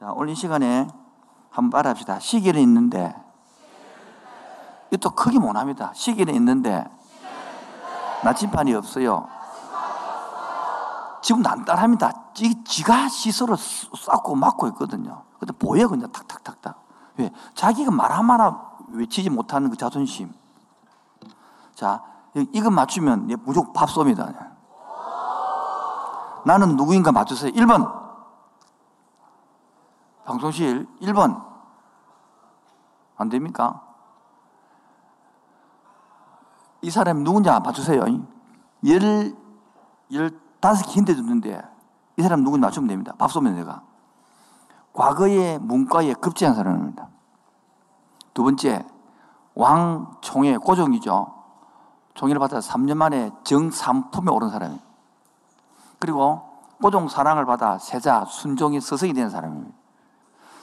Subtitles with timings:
[0.00, 0.88] 자, 이 시간에
[1.50, 2.18] 한번 말합시다.
[2.18, 3.14] 시기는 있는데,
[4.90, 5.92] 이또 크게 못합니다.
[5.94, 6.84] 시기는 있는데,
[8.24, 9.28] 나침반이 없어요.
[11.22, 12.32] 지금 난딴합니다.
[12.34, 15.22] 지, 지가 스스로 쌓고 막고 있거든요.
[15.38, 16.82] 근데 보여, 그냥 탁탁탁탁.
[17.16, 17.32] 왜?
[17.54, 20.32] 자기가 말 하나 외치지 못하는 그 자존심.
[21.74, 22.02] 자,
[22.52, 24.54] 이거 맞추면 무조건 밥 쏩니다.
[26.44, 27.52] 나는 누구인가 맞추세요.
[27.52, 28.03] 1번.
[30.24, 31.44] 방송실 1번.
[33.16, 33.82] 안 됩니까?
[36.82, 38.04] 이 사람이 누군지 맞추세요.
[38.86, 39.34] 열,
[40.12, 41.62] 열다섯 개 힌트 줬는데
[42.16, 43.14] 이 사람 누군지 맞추면 됩니다.
[43.18, 43.82] 밥 쏘면 내가.
[44.92, 47.08] 과거에 문과에 급제한 사람입니다.
[48.32, 48.84] 두 번째,
[49.54, 51.34] 왕총의 고종이죠.
[52.14, 54.80] 총회를 받아 3년 만에 정삼품에 오른 사람이에요.
[55.98, 56.42] 그리고
[56.80, 59.83] 고종 사랑을 받아 세자, 순종이 서성이 된 사람입니다.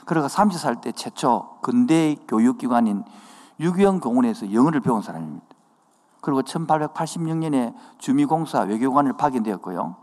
[0.06, 3.04] 그러가 30살 때 최초 근대 교육기관인
[3.60, 5.46] 유기영 공원에서 영어를 배운 사람입니다.
[6.22, 9.96] 그리고 1886년에 주미공사 외교관을 파견되었고요.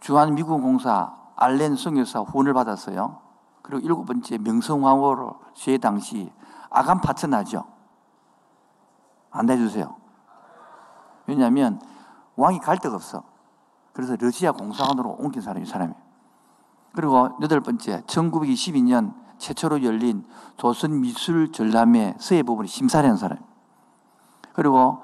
[0.00, 3.20] 주한미군공사 알렌 성교사 후원을 받았어요.
[3.62, 6.32] 그리고 일곱 번째 명성황후로 제 당시
[6.70, 7.64] 아간 파트너죠.
[9.30, 9.94] 안내주세요.
[11.26, 11.80] 왜냐하면
[12.36, 13.22] 왕이 갈 데가 없어.
[13.92, 16.07] 그래서 러시아 공사관으로 옮긴 사람이 사람이에요.
[16.98, 20.24] 그리고 여덟 번째, 1922년 최초로 열린
[20.56, 23.38] 조선 미술 전람회 서예 부분의 심사를 한 사람.
[24.52, 25.00] 그리고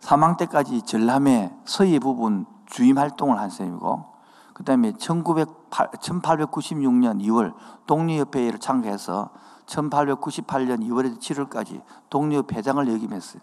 [0.00, 4.06] 사망 때까지 전람회 서예 부분 주임 활동을 한 사람이고,
[4.54, 7.54] 그 다음에 1896년 2월
[7.86, 9.30] 독립협회를 창회해서
[9.66, 11.80] 1898년 2월에서 7월까지
[12.10, 13.40] 독립회장을 역임했어요.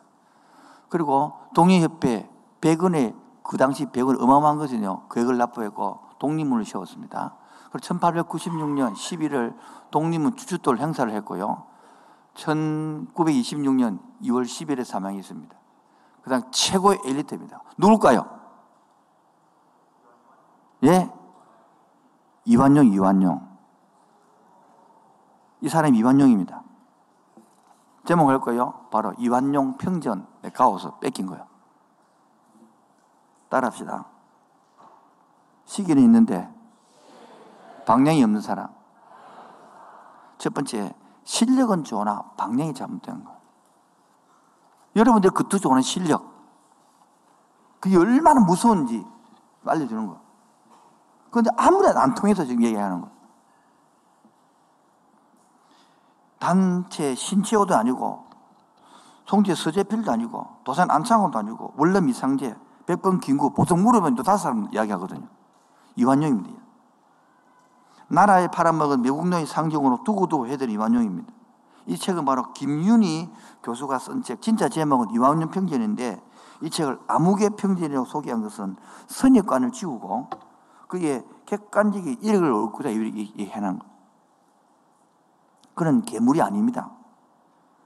[0.90, 5.08] 그리고 독립협회 100원의 그 당시 100원 어마어마한 거거든요.
[5.10, 7.36] 계획을 납부했고 독립문을 세웠습니다.
[7.72, 9.56] 그리고 1896년 11월
[9.92, 11.64] 독립문 주주돌 행사를 했고요.
[12.36, 15.56] 1926년 2월 10일에 사망했습니다.
[16.22, 17.62] 그 다음 최고의 엘리트입니다.
[17.78, 18.26] 누굴까요?
[20.84, 21.12] 예?
[22.46, 23.50] 이완용, 이완용.
[25.62, 26.64] 이 사람이 이완용입니다.
[28.06, 28.88] 제목 할 거예요.
[28.92, 31.51] 바로 이완용 평전 가오서 뺏긴 거예요.
[33.52, 34.06] 따라합시다.
[35.66, 36.50] 시기는 있는데
[37.86, 38.70] 방향이 없는 사람.
[40.38, 43.36] 첫 번째, 실력은 좋으나 방향이 잘못된 거.
[44.96, 46.32] 여러분들 그것도 좋은 실력.
[47.80, 49.06] 그게 얼마나 무서운지
[49.66, 50.20] 알려주는 거.
[51.30, 53.10] 그런데 아무래도 안 통해서 지금 얘기하는 거.
[56.40, 58.26] 단체 신체호도 아니고,
[59.26, 62.56] 송재 서재필도 아니고, 도산 안창호도 아니고, 원래 미상제,
[62.86, 65.28] 백번 김구, 보통 물으면 또 다섯 사람 이야기하거든요.
[65.96, 66.62] 이완용입니다.
[68.08, 71.32] 나라에 팔아먹은 외국노의 상징으로 두고두고 해드린 이완용입니다.
[71.88, 73.30] 이 책은 바로 김윤희
[73.64, 76.22] 교수가 쓴 책, 진짜 제목은 이완용 평전인데
[76.62, 78.76] 이 책을 암흑의 평전이라고 소개한 것은
[79.08, 80.30] 선입관을 지우고
[80.88, 83.86] 그게 객관적인 이력을 얻고자 해놓은 거.
[85.74, 86.92] 그런 괴물이 아닙니다.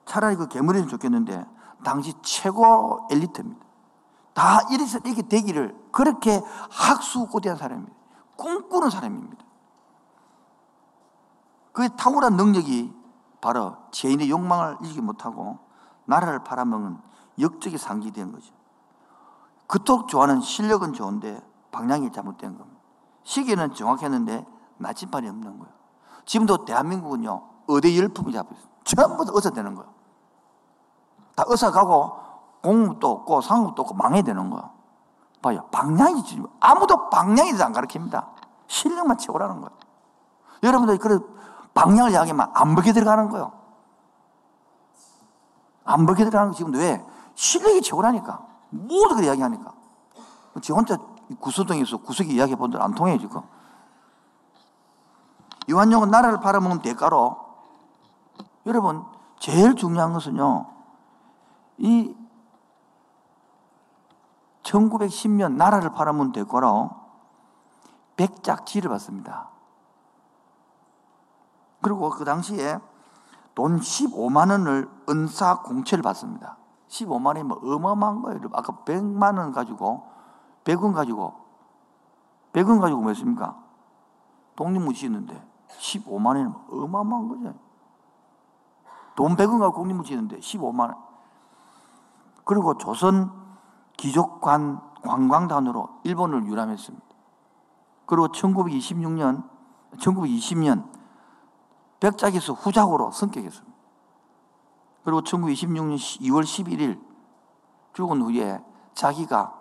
[0.06, 1.46] 차라리 그 괴물이면 좋겠는데
[1.84, 3.65] 당시 최고 엘리트입니다.
[4.36, 7.96] 다 이래서 이렇게 되기를 그렇게 학수고대한 사람입니다.
[8.36, 9.44] 꿈꾸는 사람입니다.
[11.72, 12.94] 그 탁월한 능력이
[13.40, 15.60] 바로 죄인의 욕망을 이기지 못하고
[16.04, 16.98] 나라를 팔아먹은
[17.40, 18.54] 역적이 상기된 거죠.
[19.68, 21.42] 그토록 좋아하는 실력은 좋은데
[21.72, 22.82] 방향이 잘못된 겁니다.
[23.24, 24.46] 시기는 정확했는데
[24.78, 25.74] 나침반이 없는 거예요.
[26.26, 28.70] 지금도 대한민국은요, 의대 열풍이 잡혀 있어요.
[28.84, 29.94] 전부 다 의사 되는 거예요.
[31.36, 32.25] 다 의사 가고
[32.66, 34.72] 공업도 없고 상업도 없고 망해야 되는 거예요.
[35.42, 35.68] 봐요.
[35.72, 36.24] 방향이
[36.60, 38.28] 아무도 대해서 안 가르칩니다.
[38.68, 39.70] 실력만 채우라는 거예요.
[40.64, 41.20] 여러분들이 그래
[41.76, 43.52] 방향을 이야기하면 안 보게 들어가는 거예요.
[45.84, 47.06] 안 보게 들어가는 거 지금 왜?
[47.36, 48.44] 실력이 최고라니까.
[48.72, 49.72] 모두 그렇게 이야기하니까.
[50.62, 50.98] 지 혼자
[51.40, 53.42] 구수동에서 구석이 이야기해 본들 안 통해요, 지금.
[55.68, 57.38] 유한용은 나라를 팔아먹는 대가로
[58.66, 59.06] 여러분,
[59.38, 60.66] 제일 중요한 것은요,
[61.78, 62.16] 이
[64.66, 66.90] 1910년 나라를 팔아먹는 대가로
[68.16, 69.50] 백작지를 받습니다.
[71.82, 72.80] 그리고 그 당시에
[73.54, 76.58] 돈 15만 원을 은사 공채를 받습니다.
[76.88, 78.40] 15만 원이 뭐 어마어마한 거예요.
[78.54, 80.08] 아까 100만 원 가지고
[80.64, 81.36] 100원 가지고
[82.54, 83.56] 100원 가지고 뭐 했습니까?
[84.56, 85.46] 독립문 지는데
[85.78, 87.54] 15만 원이 어마어마한 거죠.
[89.16, 90.96] 돈 100원 가지고 독립문 지는데 15만 원.
[92.46, 93.45] 그리고 조선
[93.98, 97.06] 기족관 관광단으로 일본을 유람했습니다.
[98.06, 99.48] 그리고 1926년,
[99.98, 100.90] 1920년
[102.00, 103.76] 백작에서 후작으로 성격했습니다.
[105.04, 107.00] 그리고 1926년 2월 11일
[107.94, 108.64] 죽은 후에
[108.94, 109.54] 자기가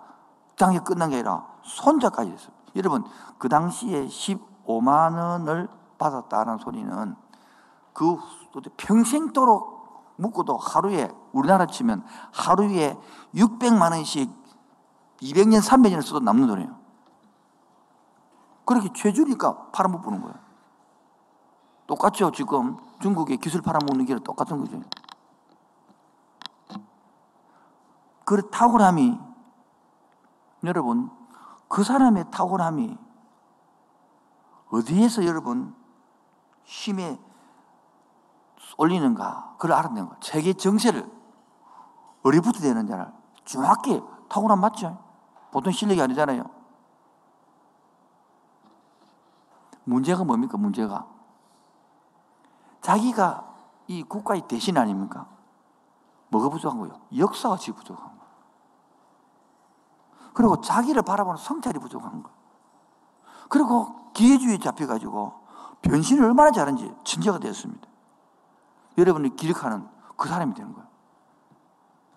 [0.56, 2.64] 장이 끝난 게 아니라 손자까지 했습니다.
[2.76, 3.04] 여러분,
[3.38, 7.14] 그 당시에 15만 원을 받았다는 소리는
[7.92, 8.18] 그
[8.76, 12.96] 평생도록 묵고도 하루에 우리나라 치면 하루에
[13.34, 14.30] 600만 원씩
[15.20, 16.78] 200년, 300년을 써도 남는 돈이에요.
[18.64, 20.34] 그렇게 죄주니까 팔아먹는 거예요.
[21.86, 24.80] 똑같죠, 지금 중국의 기술 팔아먹는 게 똑같은 거죠.
[28.24, 29.18] 그 탁월함이,
[30.64, 31.10] 여러분,
[31.68, 32.96] 그 사람의 탁월함이
[34.70, 35.74] 어디에서 여러분
[36.64, 37.20] 힘에
[38.78, 41.13] 올리는가, 그걸 알아내는 거 세계 정세를
[42.24, 43.06] 어리부터 되는 자를
[43.44, 44.98] 정확히 탁월함 맞죠?
[45.52, 46.44] 보통 실력이 아니잖아요.
[49.84, 51.06] 문제가 뭡니까, 문제가?
[52.80, 53.54] 자기가
[53.86, 55.28] 이 국가의 대신 아닙니까?
[56.28, 57.00] 뭐가 부족한 거예요?
[57.16, 58.24] 역사가 지 부족한 거예요.
[60.32, 62.36] 그리고 자기를 바라보는 성찰이 부족한 거예요.
[63.48, 65.44] 그리고 기회주의에 잡혀가지고
[65.82, 67.86] 변신을 얼마나 잘하는지 진짜가 되었습니다.
[68.96, 69.86] 여러분이 기억하는
[70.16, 70.88] 그 사람이 되는 거예요.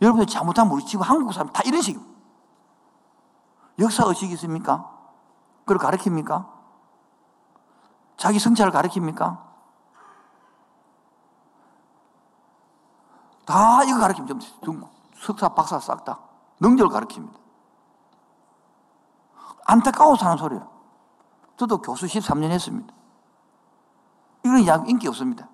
[0.01, 2.17] 여러분이 잘못하면 우리 지금 한국 사람 다 이런 식입니다.
[3.79, 4.91] 역사 의식이 있습니까?
[5.59, 6.47] 그걸 가르칩니까?
[8.15, 9.45] 자기 성찰을 가르칩니까?
[13.45, 14.41] 다 이거 가르치면
[15.15, 16.19] 석사, 박사 싹 다.
[16.59, 17.37] 능력을 가르칩니다.
[19.65, 20.67] 안타까워서 하는 소리예요.
[21.55, 22.93] 저도 교수 13년 했습니다.
[24.43, 25.47] 이건 인기 없습니다.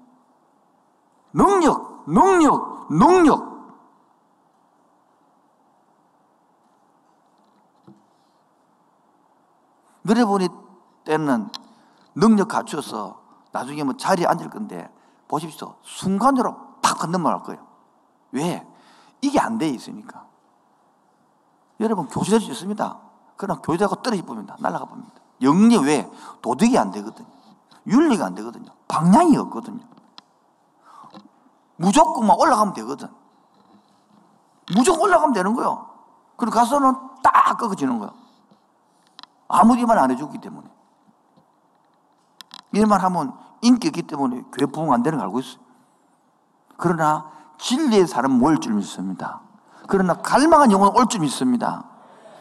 [1.33, 3.52] 능력, 능력, 능력.
[10.03, 10.49] 너래보니
[11.05, 11.49] 때는
[12.15, 13.21] 능력 갖춰서
[13.51, 14.89] 나중에 뭐 자리에 앉을 건데
[15.27, 15.75] 보십시오.
[15.81, 17.65] 순간적으로 팍 넘어갈 거예요.
[18.31, 18.65] 왜?
[19.21, 20.25] 이게 안 돼 있으니까.
[21.79, 22.99] 여러분, 교수 될수 있습니다.
[23.35, 24.55] 그러나 교수하고 떨어져 봅니다.
[24.59, 25.11] 날아가 봅니다.
[25.41, 26.09] 영리 왜?
[26.41, 27.27] 도덕이 안 되거든요.
[27.87, 28.71] 윤리가 안 되거든요.
[28.87, 29.83] 방향이 없거든요.
[31.75, 33.07] 무조건만 올라가면 되거든.
[34.73, 35.89] 무조건 올라가면 되는 거예요.
[36.37, 38.13] 그리고 가서는 딱 꺾어지는 거예요.
[39.47, 40.67] 아무리 말안 해주기 때문에.
[42.71, 45.61] 이런 하면 인기 있기 때문에 교회 부흥 안 되는 걸 알고 있어요.
[46.77, 49.41] 그러나 진리의 사람 모일 줄 믿습니다.
[49.87, 51.85] 그러나 갈망한 영혼은 올 줄 믿습니다.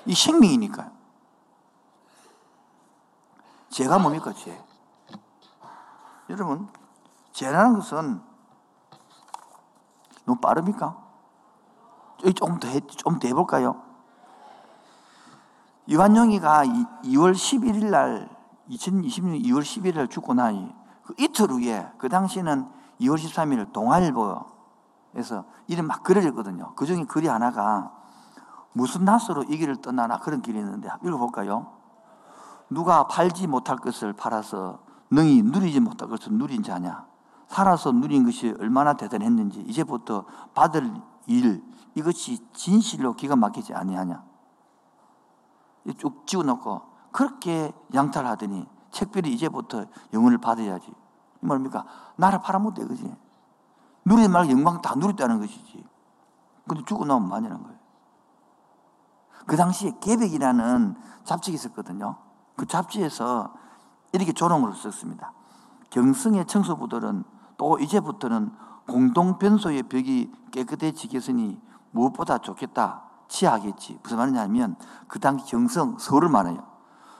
[0.06, 0.90] 이 생명이니까요.
[3.70, 4.62] 죄가 뭡니까, 죄?
[6.28, 6.68] 여러분,
[7.32, 8.20] 죄라는 것은
[10.24, 10.96] 너무 빠릅니까?
[12.34, 13.82] 조금 더, 좀더 해볼까요?
[15.90, 16.64] 요한영이가
[17.04, 18.28] 2월 11일 날,
[18.70, 22.68] 2020년 2월 11일 날 죽고 나니, 그 이틀 후에, 그 당시에는
[23.00, 26.72] 2월 13일 동아일보에서 이름 막 글을 읽거든요.
[26.76, 27.90] 그 중에 글이 하나가
[28.72, 31.72] 무슨 낯으로 이 길을 떠나나 그런 길이 있는데 읽어볼까요?
[32.70, 34.78] 누가 팔지 못할 것을 팔아서
[35.10, 37.06] 능히 누리지 못할 것을 누린 자냐?
[37.48, 40.24] 살아서 누린 것이 얼마나 대단했는지 이제부터
[40.54, 40.94] 받을
[41.26, 41.62] 일
[41.94, 44.31] 이것이 진실로 기가 막히지 아니하냐?
[45.98, 46.82] 쭉 지워놓고
[47.12, 50.90] 그렇게 양탈 하더니 책별이 이제부터 영혼을 받아야지.
[50.90, 51.84] 이 말입니까?
[52.16, 53.14] 나라 팔아못 돼, 그지?
[54.04, 55.84] 누리지 말고 영광 다 누렸다는 것이지.
[56.68, 57.78] 근데 죽고 나면 많이라는 거예요.
[59.46, 62.16] 그 당시에 개백이라는 잡지가 있었거든요.
[62.56, 63.52] 그 잡지에서
[64.12, 65.32] 이렇게 조롱을 썼습니다.
[65.90, 67.24] 경성의 청소부들은
[67.56, 68.52] 또 이제부터는
[68.86, 71.60] 공동 변소의 벽이 깨끗해지겠으니
[71.90, 73.04] 무엇보다 좋겠다.
[73.32, 73.98] 치하겠지.
[74.02, 74.76] 무슨 말이냐면
[75.08, 76.62] 그 당시 경성 서울을 말해요.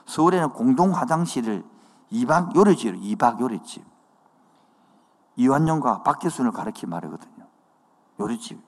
[0.05, 1.65] 서울에는 공동 화장실을
[2.11, 3.83] 2박 요리집으로 2박 요리집.
[5.35, 7.47] 이완용과 박기순을 가르치 말이거든요.
[8.19, 8.61] 요리집.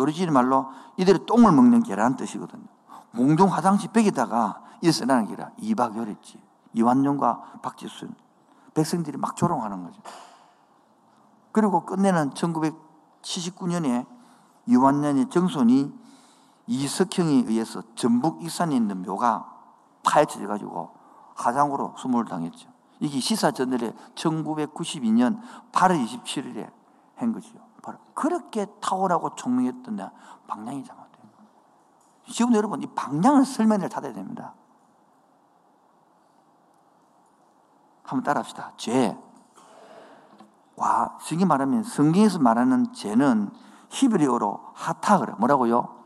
[0.00, 2.66] 요리집 말로 이들이 똥을 먹는 게라는 뜻이거든요.
[3.14, 6.40] 공동 화장실 벽에다가 이 쓰라는 게라 2박 요리집.
[6.74, 8.14] 이완용과 박지순.
[8.74, 10.02] 백성들이 막 조롱하는 거죠.
[11.52, 14.06] 그리고 끝내는 1979년에
[14.66, 16.07] 이완년의 정손이
[16.68, 19.50] 이석형에 의해서 전북 익산에 있는 묘가
[20.04, 20.90] 파헤쳐져 가지고
[21.34, 22.68] 화장으로 수모를 당했죠.
[23.00, 25.40] 이게 시사저널에 1992년
[25.72, 26.70] 8월 27일에
[27.16, 27.50] 한 거죠.
[27.82, 30.10] 바로 그렇게 탁월하고 총명했던
[30.46, 31.08] 방향이 잘못돼요.
[32.30, 34.54] 지금 여러분 이 방향을 설명을 닫아야 됩니다.
[38.02, 38.72] 한번 따라합시다.
[38.76, 39.16] 죄.
[40.76, 43.50] 와, 성경 말하면 성경에서 말하는 죄는
[43.90, 45.32] 히브리어로 하타 그래.
[45.38, 45.97] 뭐라고요?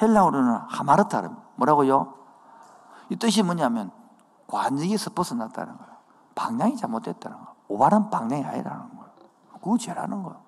[0.00, 1.32] 헬라어로는 하마르타 그래.
[1.56, 2.14] 뭐라고요?
[3.10, 3.90] 이 뜻이 뭐냐면
[4.46, 5.90] 관역에서 벗어났다는 거예요.
[6.34, 7.54] 방향이 잘못됐다는 거예요.
[7.68, 9.10] 오바른 방향이 아니라는 거예요.
[9.60, 10.40] 그거 죄라는 거예요.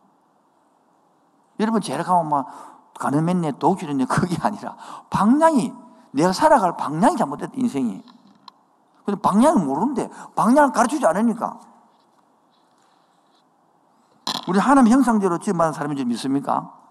[1.61, 4.77] 여러분, 가면 막, 가는 맨네, 독주렸네, 그게 아니라,
[5.11, 5.73] 방향이,
[6.13, 8.03] 내가 살아갈 방향이 잘못됐다, 인생이.
[9.05, 11.59] 근데 방향을 모르는데, 방향을 가르치지 않으니까.
[14.49, 16.82] 우리 하나님 형상대로 지어받은 사람인 줄 믿습니까?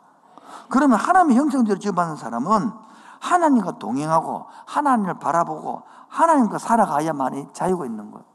[0.72, 2.72] 그러면 하나님의 형상대로 지어받은 사람은
[3.20, 8.26] 하나님과 동행하고 하나님을 바라보고 하나님과 살아가야만이 자유가 있는 거예요.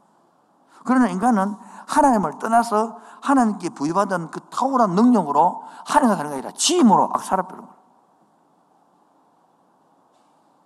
[0.85, 1.55] 그러나 인간은
[1.87, 7.67] 하나님을 떠나서 하나님께 부여받은 그 탁월한 능력으로 하나님과 사는 게 아니라 지 힘으로 막 살아버리는
[7.67, 7.77] 거예요.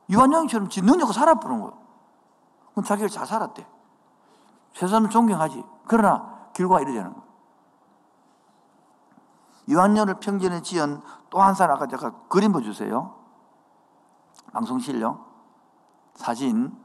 [0.09, 1.77] 유한영처럼 지 능력으로 살아버리는 거예요.
[2.73, 3.65] 그럼 자기를 잘 살았대.
[4.73, 5.63] 세상은 존경하지.
[5.87, 7.30] 그러나 결과가 이래 되는 거예요.
[9.71, 13.15] 유한열을 평전에 지은 또 한 사람 아까 제가 그림 보여주세요.
[14.51, 15.25] 방송실요.
[16.15, 16.77] 사진.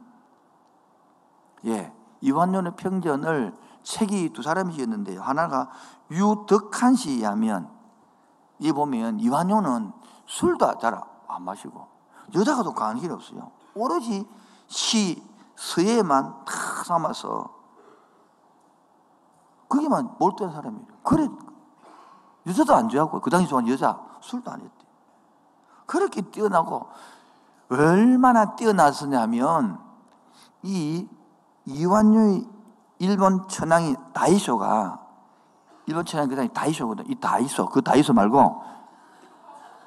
[1.65, 1.93] 예.
[2.21, 5.21] 이완년의 평전을 책이 두 사람이 지었는데요.
[5.21, 5.71] 하나가
[6.11, 7.71] 유덕한 씨에 하면
[8.59, 9.93] 이 보면 이완용은
[10.27, 11.87] 술도 잘 안 마시고
[12.35, 13.51] 여자가도 길이 없어요.
[13.75, 14.27] 오로지
[14.67, 15.23] 시,
[15.55, 17.55] 서예만 탁 삼아서
[19.69, 20.87] 그게만 몰두한 사람이에요.
[21.03, 21.29] 그래
[22.47, 24.87] 여자도 안 좋아하고 그 당시 좋아하는 여자 술도 안 했대.
[25.87, 26.87] 그렇게 뛰어나고
[27.69, 29.81] 얼마나 뛰어났었냐 하면
[30.63, 31.09] 이
[31.65, 32.49] 이완유의
[32.99, 35.01] 일본 천황이 다이소가
[35.87, 37.11] 일본 천황이 그 당시 다이소거든.
[37.11, 38.63] 이 다이소 그 다이소 말고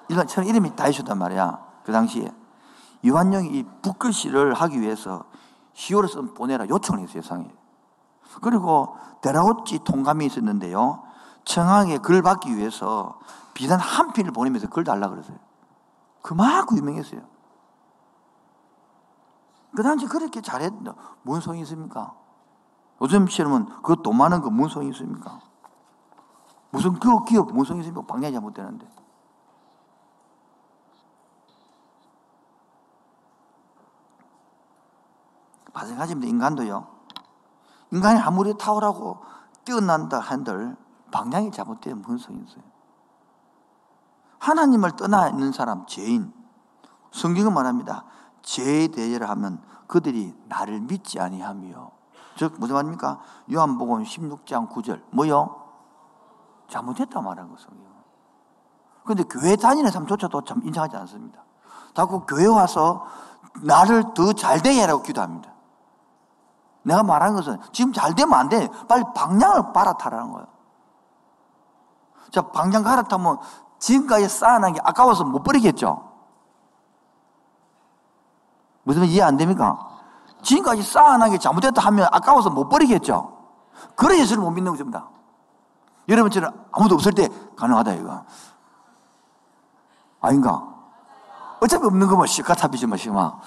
[0.09, 1.59] 일본 천황 이름이 다이소단 말이야.
[1.83, 2.31] 그 당시에
[3.01, 5.23] 이완용이 이 붓글씨를 하기 위해서
[5.73, 7.49] 시오를 써 보내라 요청을 했어요, 세상에.
[8.41, 11.03] 그리고 데라우치 통감이 있었는데요.
[11.45, 13.19] 청항에 글 받기 위해서
[13.53, 15.37] 비단 한 필을 보내면서 글 달라 그러세요.
[16.21, 17.21] 그만큼 유명했어요.
[19.75, 20.91] 그 당시 그렇게 잘했는데
[21.23, 22.13] 뭔 소용이 있습니까?
[23.01, 25.39] 요즘처럼은 그 돈 많은 거 무슨 소용이 있습니까?
[26.71, 28.05] 무슨 그 기업 무슨 소용이 있습니까?
[28.11, 28.87] 방향이 잘못되는데.
[35.73, 36.29] 마찬가지입니다.
[36.29, 36.87] 인간도요.
[37.91, 39.23] 인간이 아무리 탁월하고
[39.63, 40.75] 뛰어난다 한들
[41.11, 42.63] 방향이 잘못되면 무슨 있어요?
[44.39, 46.33] 하나님을 떠나 있는 사람, 죄인.
[47.11, 48.05] 성경은 말합니다.
[48.41, 51.91] 죄에 대해를 하면 그들이 나를 믿지 아니하며.
[52.37, 53.19] 즉, 무슨 말입니까?
[53.51, 55.01] 요한복음 16장 9절.
[55.11, 55.55] 뭐요?
[56.69, 57.69] 잘못했다 말하는 거죠.
[59.03, 61.43] 그런데 교회 다니는 사람조차도 참 인정하지 않습니다.
[61.95, 63.05] 자꾸 교회 와서
[63.63, 65.51] 나를 더 잘 되게 하라고 기도합니다.
[66.83, 68.69] 내가 말한 것은 지금 잘 되면 안 돼.
[68.87, 70.47] 빨리 방향을 갈아타라는 거예요.
[72.31, 73.39] 자, 방향 갈아타면
[73.79, 76.09] 지금까지 쌓아놓은 게 아까워서 못 버리겠죠?
[78.83, 79.87] 무슨 말 이해 안 됩니까?
[80.41, 83.37] 지금까지 쌓아놓은 게 잘못됐다 하면 아까워서 못 버리겠죠?
[83.95, 85.09] 그래 예수를 못 믿는 것입니다.
[86.07, 88.25] 여러분처럼 아무도 없을 때 가능하다, 이거.
[90.21, 90.67] 아닌가?
[91.61, 93.39] 어차피 없는 거면 시카타비지 마, 시마.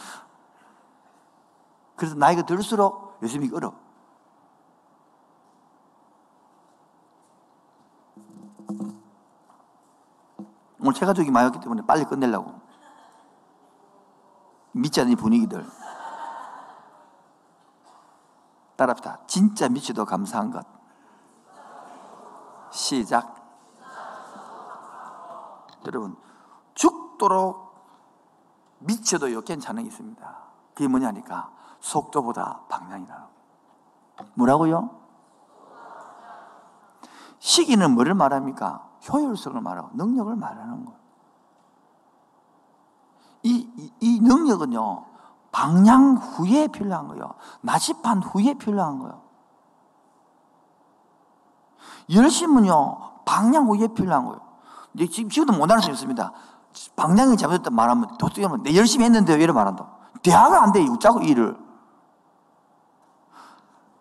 [1.97, 3.73] 그래서 나이가 들수록 요즘이 어려.
[10.83, 12.61] 오늘 체가족이 많이 왔기 때문에 빨리 끝내려고.
[14.73, 15.65] 믿지 않는 분위기들.
[18.77, 19.21] 따라합시다.
[19.27, 20.67] 진짜 미치도 감사한 것.
[22.73, 23.37] 시작.
[25.87, 26.17] 여러분,
[26.75, 27.75] 죽도록
[28.79, 30.37] 미쳐도 괜찮은 게 있습니다.
[30.75, 33.23] 그게 뭐냐니까, 속도보다 방향이라는
[34.35, 35.03] 뭐라고요?
[37.39, 38.92] 시기는 뭐를 말합니까?
[39.09, 41.01] 효율성을 말하고 능력을 말하는 거예요.
[43.45, 45.05] 이, 이, 이 능력은요,
[45.51, 47.35] 방향 후에 필요한 거예요.
[47.61, 49.21] 나집한 후에 필요한 거예요.
[52.13, 54.41] 열심은요, 방향 후에 필요한 거예요.
[55.11, 56.33] 지금, 지금도 못하는 수 있습니다.
[56.97, 59.87] 방향이 잘못됐다 말하면, 도둑이 내 열심히 했는데요, 이래 말한다.
[60.23, 61.59] 대화가 안 돼, 웃자고 일을.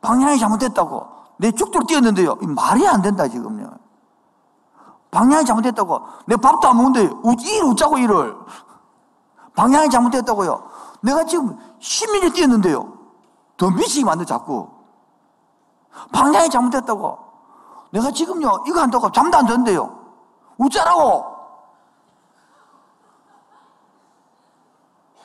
[0.01, 1.07] 방향이 잘못됐다고.
[1.37, 2.35] 내 죽도록 뛰었는데요.
[2.35, 3.80] 말이 안 된다, 지금요.
[5.11, 6.01] 방향이 잘못됐다고.
[6.25, 7.01] 내 밥도 안 먹는데,
[7.43, 8.35] 일 웃자고 일을.
[9.55, 10.69] 방향이 잘못됐다고요.
[11.01, 12.97] 내가 지금 10mm 뛰었는데요.
[13.57, 14.69] 더 미치게 만들 자꾸.
[16.13, 17.19] 방향이 잘못됐다고.
[17.91, 19.99] 내가 지금요, 이거 한다고 잠도 안 잤는데요.
[20.57, 21.25] 웃자라고.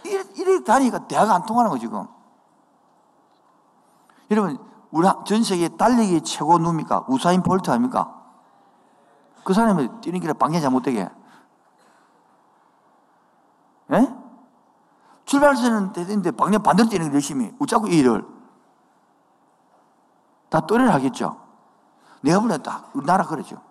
[0.05, 2.07] 이래, 이래 다니까 대화가 안 통하는 거, 지금.
[4.33, 4.59] 여러분,
[4.91, 7.05] 우리 전 세계 달리기 최고 누굽니까?
[7.07, 8.16] 우사인 볼트 아닙니까?
[9.47, 11.09] 그 사람이 뛰는 길에 방향 잘못되게.
[13.93, 14.15] 예?
[15.25, 17.55] 출발선은 되는데 방향 반대로 뛰는 게 열심히.
[17.61, 18.27] 웃자고 일을.
[20.49, 21.41] 다 또래를 하겠죠.
[22.23, 23.63] 내가 보면 딱 우리나라 그러죠.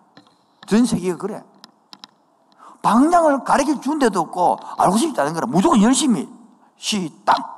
[0.66, 1.44] 전 세계가 그래.
[2.80, 6.26] 방향을 가르쳐 준 데도 없고 알고 않은 거라 무조건 열심히
[6.76, 7.54] 시딱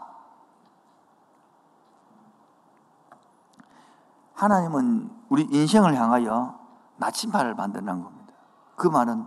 [4.35, 6.58] 하나님은 우리 인생을 향하여
[6.99, 8.35] 나침반을 만드는 겁니다.
[8.77, 9.27] 그 말은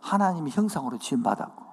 [0.00, 1.64] 하나님이 형상으로 지음받았고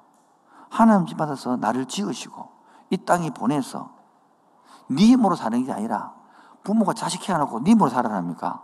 [0.70, 2.50] 하나님 지음받아서 나를 지으시고
[2.92, 3.92] 이 땅에 보내서
[4.88, 6.14] 네 힘으로 사는 게 아니라
[6.64, 8.64] 부모가 자식 키워놓고 네 힘으로 살아납니까?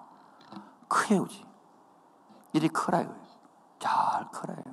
[0.88, 1.46] 크해오지.
[2.54, 3.14] 이리 크라요.
[3.80, 4.64] 잘 크라요.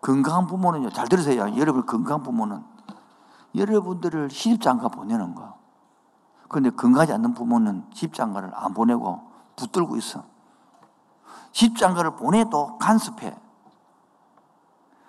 [0.00, 1.56] 건강한 부모는요, 잘 들으세요.
[1.56, 2.64] 여러분 건강한 부모는
[3.54, 5.58] 여러분들을 시집장가 보내는 거.
[6.48, 9.29] 그런데 건강하지 않는 부모는 시집장가를 안 보내고
[9.60, 10.24] 붙들고 있어.
[11.52, 13.36] 시집장가를 보내도 간섭해.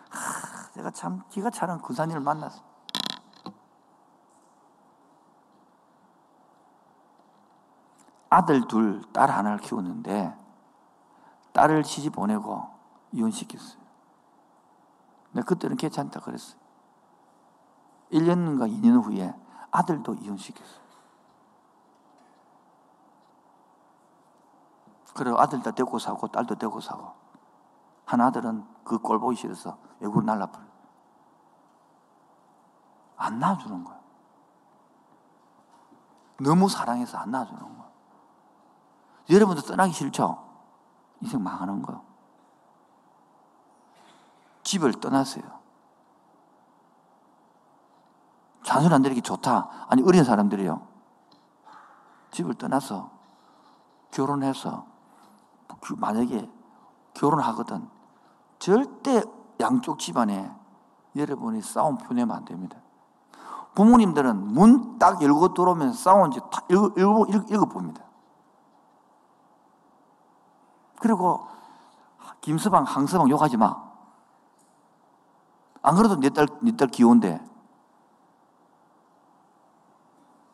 [0.10, 2.62] 하, 제가 참 기가 차는 근사님을 만났어.
[8.29, 10.34] 아들 둘, 딸 하나를 키우는데
[11.51, 12.65] 딸을 시집 보내고
[13.12, 13.81] 이혼시켰어요.
[15.31, 16.60] 근데 그때는 괜찮다 그랬어요.
[18.12, 19.34] 1년인가 2년 후에
[19.72, 20.80] 아들도 이혼시켰어요.
[25.13, 27.13] 그리고 아들도 데리고 사고 딸도 데리고 사고
[28.06, 30.65] 한 아들은 그 꼴 보기 싫어서 외국으로 날라버려.
[33.18, 34.00] 안 놔주는 거야.
[36.39, 37.91] 너무 사랑해서 안 놔주는 거야.
[39.30, 40.44] 여러분도 떠나기 싫죠?
[41.22, 42.03] 인생 망하는 거.
[44.63, 45.62] 집을 떠나세요.
[48.63, 49.86] 자손 안 되는 게 좋다.
[49.89, 50.88] 아니, 어린 사람들이요.
[52.32, 53.12] 집을 떠나서
[54.12, 54.86] 결혼해서
[55.97, 56.50] 만약에
[57.13, 57.89] 결혼하거든
[58.59, 59.23] 절대
[59.59, 60.51] 양쪽 집안에
[61.15, 62.77] 여러분이 싸움 보내면 안 됩니다.
[63.75, 68.03] 부모님들은 문 딱 열고 들어오면 싸운지 읽어, 읽어, 읽어 봅니다.
[70.99, 71.47] 그리고
[72.41, 73.75] 김서방, 항서방 욕하지 마.
[75.82, 77.43] 안 그래도 내 딸, 내 딸 귀여운데.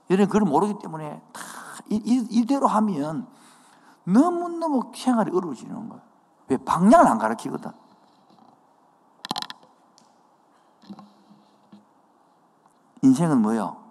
[0.09, 1.41] 얘는 그걸 모르기 때문에 다
[1.89, 3.27] 이, 대로 하면
[4.07, 6.01] 너무너무 생활이 어려워지는 거야.
[6.47, 6.57] 왜?
[6.57, 7.71] 방향을 안 가르치거든.
[13.03, 13.83] 인생은 뭐요?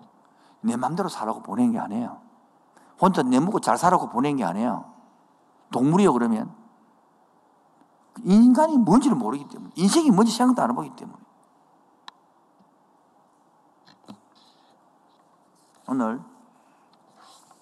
[0.62, 2.20] 내 맘대로 살라고 보낸 게 아니에요.
[3.00, 4.90] 혼자 내 먹고 잘 살라고 보낸 게 아니에요.
[5.70, 6.54] 동물이요, 그러면.
[8.24, 9.70] 인간이 뭔지를 모르기 때문에.
[9.76, 11.18] 인생이 뭔지 생각도 안 해보기 때문에.
[15.88, 16.22] 오늘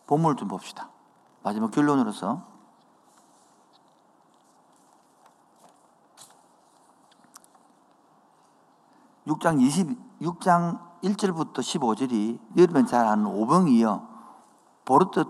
[0.07, 0.94] 본문을 좀 봅시다.
[1.45, 2.43] 마지막 결론으로서.
[9.27, 14.09] 6장 20, 6장 1절부터 15절이 여러분 잘 아는 오병이요.
[14.85, 15.25] 보르트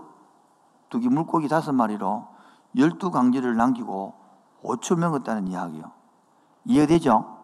[0.89, 2.29] 두기 물고기 다섯 마리로
[2.77, 4.15] 열두 강지를 남기고
[4.63, 5.91] 5천 명을 따는 이야기요.
[6.65, 7.39] 이해되죠?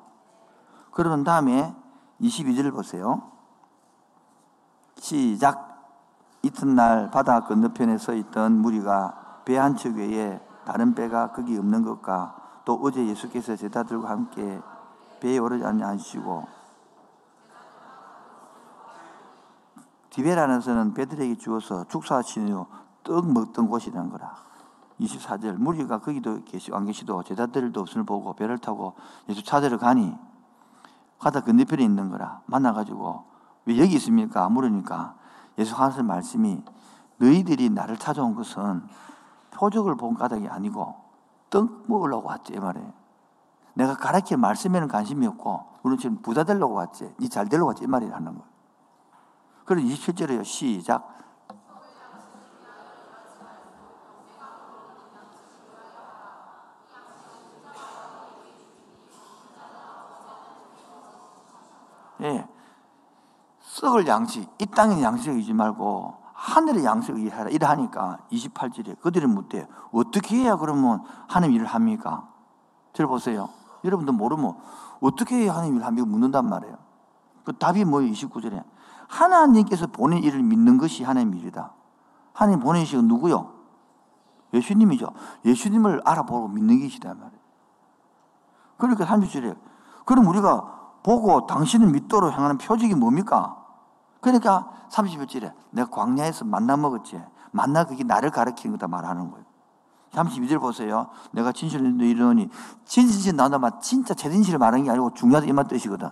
[0.92, 1.74] 그러는 다음에
[2.20, 3.30] 22절을 보세요.
[4.96, 5.69] 시작.
[6.42, 12.78] 이튿날 바다 건너편에 서 있던 무리가 배 한척 외에 다른 배가 거기 없는 것과 또
[12.82, 14.60] 어제 예수께서 제자들과 함께
[15.20, 16.60] 배에 오르지 않으시고
[20.10, 22.64] 디베라는 서는 배들에게 주어서 축사하시는
[23.04, 24.34] 떡 먹던 곳이라는 거라.
[25.00, 28.94] 24절 무리가 거기도 계시, 안 계시도 제자들도 없음을 보고 배를 타고
[29.28, 30.14] 예수 찾으러 가니
[31.18, 33.24] 바다 건너편에 있는 거라 만나가지고
[33.66, 34.48] 왜 여기 있습니까?
[34.48, 35.14] 물으니까
[35.60, 36.62] 예수 하신 말씀이
[37.18, 38.82] 너희들이 나를 찾아온 것은
[39.50, 40.96] 표적을 본 까닭이 아니고
[41.50, 42.92] 떡 먹으려고 왔지 이 말이에요.
[43.74, 48.08] 내가 가르칠 말씀에는 관심이 없고 우리는 지금 부자 되려고 왔지 니잘 되려고 왔지 이 말이
[48.08, 48.48] 하는 거예요.
[49.66, 50.44] 그래서 27절에요.
[50.44, 51.18] 시작.
[62.22, 62.46] 예.
[64.00, 67.50] 썩을 양식, 이 땅의 양식이지 말고 하늘의 양식을 일하라.
[67.50, 69.66] 이러하니까 28절에 그들은 묻대.
[69.92, 72.28] 어떻게 해야 그러면 하나님 일을 합니까?
[72.92, 73.50] 들어보세요.
[73.84, 74.56] 여러분도 모르면
[75.00, 76.08] 어떻게 해야 하나님 일을 합니까?
[76.08, 76.76] 묻는단 말이에요.
[77.44, 78.10] 그 답이 뭐예요?
[78.12, 78.64] 29절에.
[79.08, 81.72] 하나님께서 보낸 일을 믿는 것이 하나님 일이다.
[82.32, 83.52] 하나님 보내신 누구요?
[84.54, 85.12] 예수님이죠.
[85.44, 87.40] 예수님을 알아보고 믿는 것이다 말이에요.
[88.78, 89.56] 그러니까 30절에
[90.06, 93.59] 그럼 우리가 보고 당신을 믿도록 향하는 표적이 뭡니까?
[94.20, 97.22] 그러니까 31절에 내가 광야에서 만나 먹었지.
[97.52, 99.44] 만나 그게 나를 가르치는 거다 말하는 거예요.
[100.12, 101.08] 32절 보세요.
[101.32, 102.48] 내가 진실을 이르니
[102.84, 106.10] 진실 나눠만 진짜 제진실을 말하는 게 아니고 중요하다 이말 뜻이거든.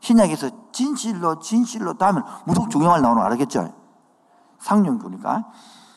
[0.00, 3.72] 신약에서 진실로 진실로 다음에 무조건 중요한 말 나오는 거 알겠죠?
[4.58, 5.50] 상용교니까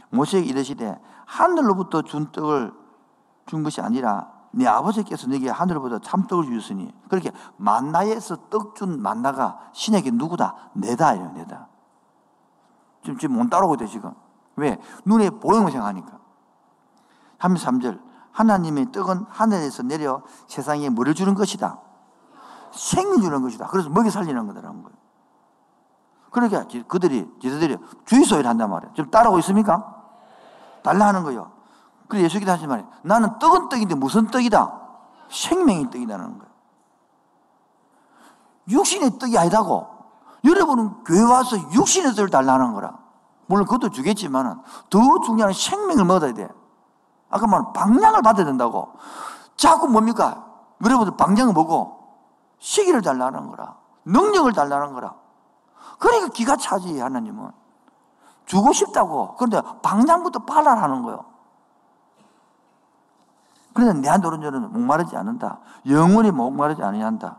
[0.10, 2.74] 모세에게 이르시되 하늘로부터 준 떡을
[3.46, 10.12] 준 것이 아니라 네 아버지께서 네게 하늘로부터 참떡을 주셨으니 그렇게 만나에서 떡 준 만나가 신에게
[10.12, 10.72] 누구다?
[10.74, 11.68] 내다 이요 내다.
[13.04, 14.14] 지금 지금 못 따라오고 돼 지금.
[14.56, 14.78] 왜?
[15.06, 16.20] 눈에 보이는 거 생각하니까.
[17.40, 18.00] 33절
[18.32, 21.80] 하나님의 떡은 하늘에서 내려 세상에 뭐를 주는 것이다.
[22.72, 23.68] 생명 주는 것이다.
[23.68, 24.98] 그래서 먹여 살리는 거다라는 거예요.
[26.32, 28.94] 그러니까 그들이 지들이 주의 소리를 한단 말이에요.
[28.96, 29.96] 지금 따라오고 있습니까?
[30.84, 31.52] 달라 하는 거예요.
[32.08, 34.82] 그래서 예수께서 하신 말이 나는 떡은 떡인데 무슨 떡이다?
[35.30, 36.52] 생명의 떡이라는 거예요.
[38.70, 39.88] 육신의 떡이 아니다고.
[40.44, 42.98] 여러분은 교회 와서 육신의 떡을 달라는 거라.
[43.48, 46.50] 물론 그것도 주겠지만 더 중요한 생명을 먹어야 돼.
[47.30, 48.94] 아까 말한 방향을 받아야 된다고.
[49.56, 50.46] 자꾸 뭡니까?
[50.84, 51.98] 여러분들 방향을 보고
[52.60, 53.76] 시기를 달라는 거라.
[54.06, 55.16] 능력을 달라는 거라.
[56.00, 57.52] 그러니까 기가 차지, 하나님은.
[58.46, 59.36] 주고 싶다고.
[59.36, 61.26] 그런데 방향부터 팔아라는 거예요.
[63.78, 65.60] 그런데 내한 노른자는 목마르지 않는다.
[65.88, 67.38] 영원히 목마르지 아니한다.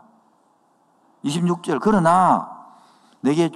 [1.25, 1.79] 26절.
[1.81, 2.49] 그러나
[3.19, 3.51] 내게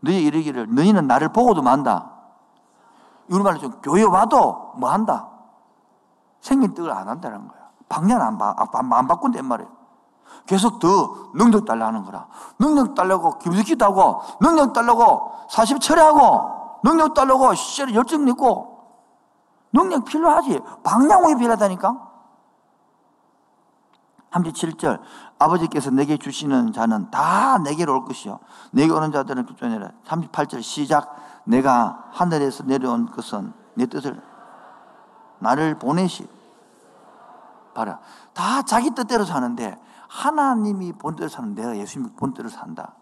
[0.00, 2.10] 너희 이르기를 너희는 나를 보고도 만다.
[3.28, 5.28] 우리말로 좀 교회 와도 뭐 한다?
[6.40, 7.60] 생긴 떡을 안 한다는 거야.
[7.88, 9.70] 방향 안, 바, 안, 안 바꾼단 말이에요.
[10.46, 12.26] 계속 더 능력 달라는 거라.
[12.58, 18.69] 능력 달라고 김숙기도 하고, 능력 달라고 사십 철회하고, 능력 달라고 시절에 열정 내고,
[19.72, 20.60] 능력 필요하지.
[20.82, 22.10] 방향이 필요하다니까?
[24.32, 25.00] 37절.
[25.38, 28.38] 아버지께서 내게 주시는 자는 다 내게로 올 것이요.
[28.72, 29.90] 내게 오는 자들은 쫓아내라.
[30.06, 31.16] 38절 시작.
[31.44, 34.20] 내가 하늘에서 내려온 것은 내 뜻을
[35.38, 36.28] 나를 보내시.
[37.74, 38.00] 봐라.
[38.34, 39.78] 다 자기 뜻대로 사는데
[40.08, 42.94] 하나님이 본대로 사는 내가 예수님 본대로 산다.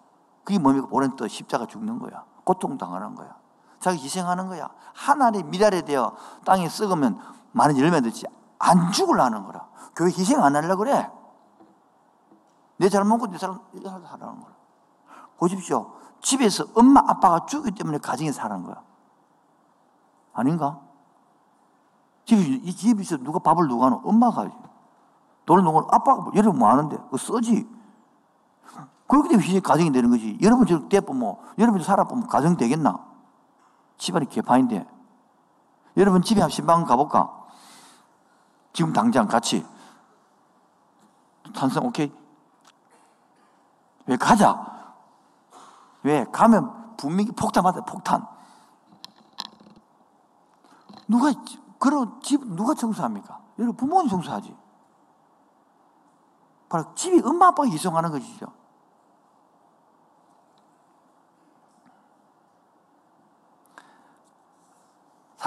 [0.45, 0.87] 그게 뭡니까?
[0.87, 2.25] 보낸 뜻 십자가 죽는 거야.
[2.45, 3.38] 고통당하는 거야.
[3.81, 4.69] 자기 희생하는 거야.
[4.95, 7.21] 하나님 미랄에 되어 땅에 썩으면
[7.53, 8.27] 많은 열매 듣지
[8.59, 9.69] 안 죽으려는 거라.
[9.95, 11.11] 교회 희생 안 하려고 그래.
[12.79, 14.55] 내 잘 먹고 내 사람 하라는 거라.
[15.39, 15.93] 보십시오.
[16.21, 18.83] 집에서 엄마 아빠가 죽기 때문에 가정에 사는 거야.
[20.33, 20.81] 아닌가?
[22.25, 24.03] 집에, 이 집에서 누가 밥을 누가 하노?
[24.05, 24.49] 엄마가.
[25.47, 26.97] 돈을 누가 아빠가 뭐, 여러분 뭐 하는데?
[26.97, 27.69] 그거 써지.
[29.07, 30.39] 그렇게 되면 희생 가정이 되는 거지.
[30.43, 33.05] 여러분 저렇게 대보면, 뭐, 여러분이 살아보면 가정 되겠나?
[33.99, 34.87] 집안이 개판인데.
[35.97, 37.47] 여러분 집에 한 신방 가볼까?
[38.73, 39.67] 지금 당장 같이.
[41.55, 42.13] 탄성 오케이?
[44.07, 44.95] 왜 가자?
[46.03, 46.25] 왜?
[46.33, 48.27] 가면 분명히 폭탄 맞아, 폭탄.
[51.09, 51.33] 누가,
[51.79, 53.41] 그런 집, 누가 청소합니까?
[53.59, 54.57] 여러분 부모님 청소하지.
[56.69, 58.53] 바로 집이 엄마 아빠가 희생하는 것이죠.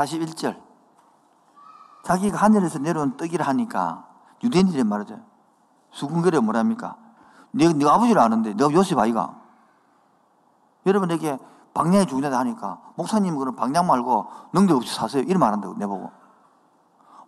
[0.05, 0.61] (41절)
[2.03, 4.07] 자기가 하늘에서 내려온 떡이라 하니까
[4.43, 5.19] 유대인들이 말하죠.
[5.91, 6.95] 수군거려 뭐랍니까?
[7.51, 9.35] 네가, 네가 아버지를 아는데 내가 요셉 아이가.
[10.85, 11.37] 여러분에게
[11.73, 15.23] 방향이 중요하다 하니까 목사님 그런 방향 말고 능력 없이 사세요.
[15.23, 16.11] 이런 말 한다고 내보고.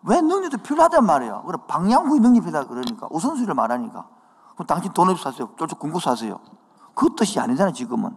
[0.05, 3.07] 왜 능력도 필요하단 말이에요 그럼 방향 후에 능력이 필요하다 그러니까.
[3.11, 4.07] 우선순위를 말하니까.
[4.55, 5.49] 그럼 당신 돈 없이 사세요.
[5.57, 6.39] 쫄쫄 굶고 사세요.
[6.93, 8.15] 그 뜻이 아니잖아요 지금은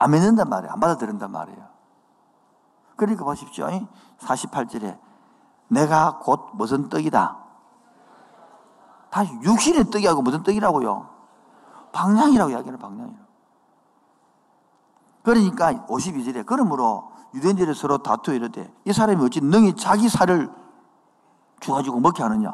[0.00, 1.70] 안 믿는단 말이에요 안 받아들인단 말이에요
[3.00, 3.66] 그러니까 보십시오.
[4.18, 4.98] 48절에
[5.68, 7.38] 내가 곧 무슨 떡이다.
[9.08, 11.08] 다시 육신의 떡이하고 무슨 떡이라고요?
[11.92, 13.24] 방향이라고 이야기하는 방향이라고.
[15.22, 20.52] 그러니까 52절에 그러므로 유대인들이 서로 다투어 이르되 이 사람이 어찌 능히 자기 살을
[21.60, 22.52] 주가지고 먹게 하느냐.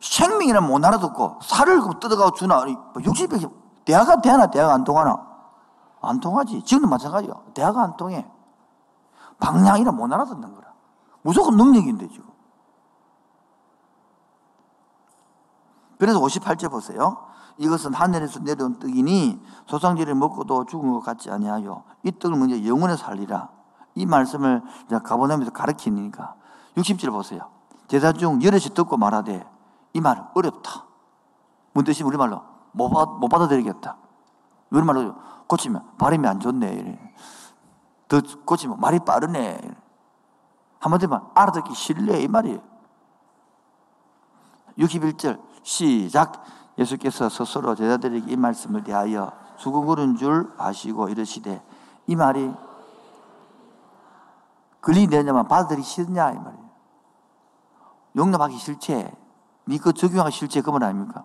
[0.00, 2.60] 생명이란 못 알아듣고 살을 뜯어가고 주나.
[2.60, 3.50] 60배 뭐
[3.84, 5.26] 대화가 되나 대화가 안 통하나?
[6.06, 6.62] 안 통하지.
[6.62, 7.44] 지금도 마찬가지요.
[7.54, 8.28] 대화가 안 통해.
[9.38, 10.72] 방향이라 못 알아듣는 거라.
[11.22, 12.24] 무조건 능력인데 지금.
[15.98, 17.26] 그래서 58절 보세요.
[17.58, 23.48] 이것은 하늘에서 내려온 떡이니 소상제를 먹고도 죽은 것 같지 아니하여 이 떡을 먼저 영원에 살리라.
[23.94, 24.62] 이 말씀을
[25.02, 26.34] 가보나면서 가르치니까
[26.76, 27.50] 60절 보세요.
[27.88, 29.48] 제사 중 여럿이 듣고 말하되
[29.94, 30.84] 이말 어렵다.
[31.72, 32.42] 뭔 뜻이 우리말로
[32.72, 33.96] 못, 받, 못 받아들이겠다.
[34.70, 35.14] 우리 말로
[35.46, 36.72] 고치면 발음이 안 좋네.
[36.72, 37.14] 이래.
[38.08, 39.60] 더 고치면 말이 빠르네.
[40.80, 42.60] 한마디만 알아듣기 싫네 이 말이에요.
[44.78, 46.44] 61절 시작
[46.78, 51.62] 예수께서 스스로 제자들에게 이 말씀을 대하여 수고그른 줄 아시고 이러시되
[52.06, 52.52] 이 말이
[54.82, 56.66] 걸리내냐만 받아들이기 싫냐 이 말이에요.
[58.16, 59.10] 용납하기 싫지.
[59.68, 61.24] 니그 적용하기 싫지 그 말 아닙니까?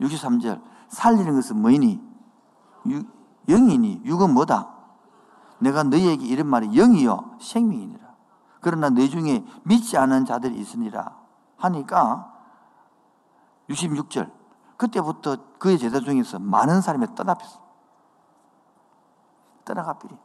[0.00, 0.62] 63절.
[0.88, 2.00] 살리는 것은 뭐이니?
[2.88, 3.02] 유,
[3.48, 4.02] 영이니.
[4.04, 4.74] 육은 뭐다?
[5.58, 8.04] 내가 너희에게 이런 말이 영이요 생명이니라.
[8.60, 11.16] 그러나 너희 중에 믿지 않은 자들이 있으니라
[11.56, 12.32] 하니까
[13.68, 14.30] 66절.
[14.76, 17.60] 그때부터 그의 제자 중에서 많은 사람이 떠나갔어.
[19.64, 20.16] 떠나가삐리.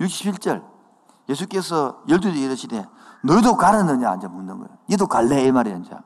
[0.00, 0.64] 67절.
[1.28, 2.86] 예수께서 열두에 이르시되
[3.24, 4.78] 너희도 가르느냐 이제 묻는 거예요.
[4.90, 5.96] 얘도 갈래 이 말이야 이제.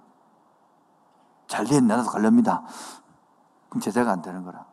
[1.53, 2.63] 잘 된 나도 갈렵니다.
[3.69, 4.65] 그럼 제자가 안 되는 거라.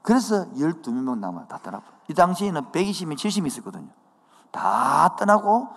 [0.00, 1.84] 그래서 12명 남아 다 떠나고.
[2.08, 3.88] 이 당시에는 120명, 70명 있었거든요.
[4.52, 5.70] 다 떠나고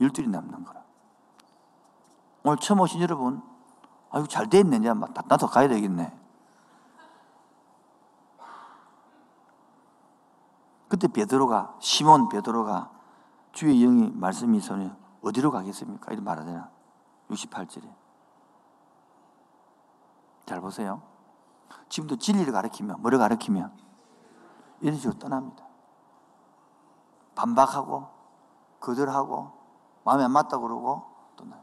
[0.00, 0.80] 12이 남는 거라.
[2.44, 3.42] 오늘 처음 오신 여러분,
[4.10, 4.78] 아유, 잘 됐네.
[4.78, 4.94] 이제
[5.26, 6.18] 나도 가야 되겠네.
[10.88, 12.90] 그때 베드로가, 시몬 베드로가
[13.52, 14.90] 주의 영이 말씀이 있으니
[15.22, 16.12] 어디로 가겠습니까?
[16.12, 16.70] 이렇게 말하잖아.
[17.28, 18.05] 68절에.
[20.46, 21.02] 잘 보세요.
[21.88, 23.76] 지금도 진리를 가르치면, 뭐를 가르치면,
[24.80, 25.64] 이런 식으로 떠납니다.
[27.34, 28.08] 반박하고,
[28.80, 29.52] 거절하고,
[30.04, 31.04] 마음에 안 맞다 그러고,
[31.36, 31.62] 떠나요.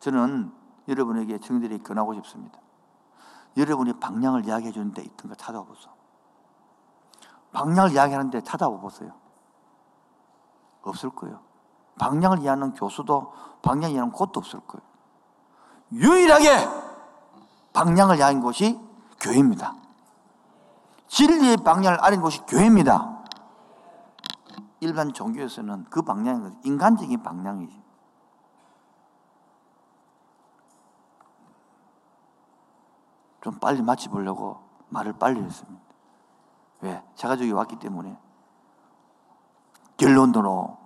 [0.00, 0.52] 저는
[0.86, 2.58] 여러분에게 정들이 권하고 싶습니다.
[3.56, 5.92] 여러분이 방향을 이야기해 주는 데 있던 거 찾아와 보세요.
[7.52, 9.12] 방향을 이야기하는데 찾아와 보세요.
[10.82, 11.40] 없을 거예요.
[11.98, 14.87] 방향을 이해하는 교수도 방향을 이해하는 곳도 없을 거예요.
[15.92, 16.68] 유일하게
[17.72, 18.78] 방향을 이해한 곳이
[19.20, 19.74] 교회입니다.
[21.08, 23.18] 진리의 방향을 아는 곳이 교회입니다.
[24.80, 27.82] 일반 종교에서는 그 방향은 인간적인 방향이지.
[33.40, 35.80] 좀 빨리 마치보려고 말을 빨리 했습니다.
[36.80, 37.02] 왜?
[37.14, 38.16] 제가 저기 왔기 때문에.
[39.96, 40.76] 결론으로,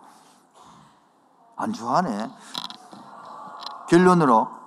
[1.56, 2.30] 안 좋아하네.
[3.88, 4.61] 결론으로,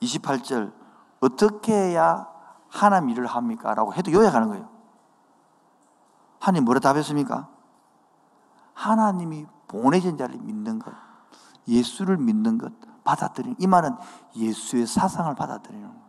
[0.00, 0.72] 28절,
[1.20, 2.26] 어떻게 해야
[2.68, 3.74] 하나님 일을 합니까?
[3.74, 4.68] 라고 해도 요약하는 거예요.
[6.38, 7.48] 하나님 뭐라 답했습니까?
[8.74, 10.92] 하나님이 보내신 자를 믿는 것,
[11.68, 12.72] 예수를 믿는 것,
[13.04, 13.96] 받아들이는, 이 말은
[14.36, 16.00] 예수의 사상을 받아들이는 거예요.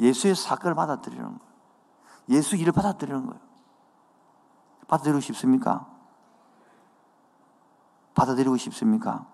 [0.00, 1.54] 예수의 사건을 받아들이는 거예요.
[2.30, 3.40] 예수 일을 받아들이는 거예요.
[4.88, 5.86] 받아들이고 싶습니까?
[8.14, 9.26] 받아들이고 싶습니까?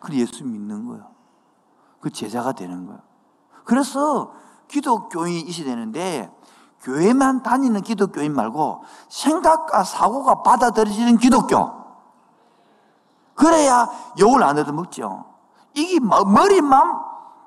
[0.00, 1.19] 그 예수 믿는 거예요.
[2.00, 3.00] 그 제자가 되는 거예요.
[3.64, 4.32] 그래서
[4.68, 6.30] 기독교인이 있어야 되는데
[6.82, 11.80] 교회만 다니는 기독교인 말고 생각과 사고가 받아들여지는 기독교.
[13.34, 15.24] 그래야 욕을 안 얻어먹죠.
[15.74, 17.00] 이게 머리만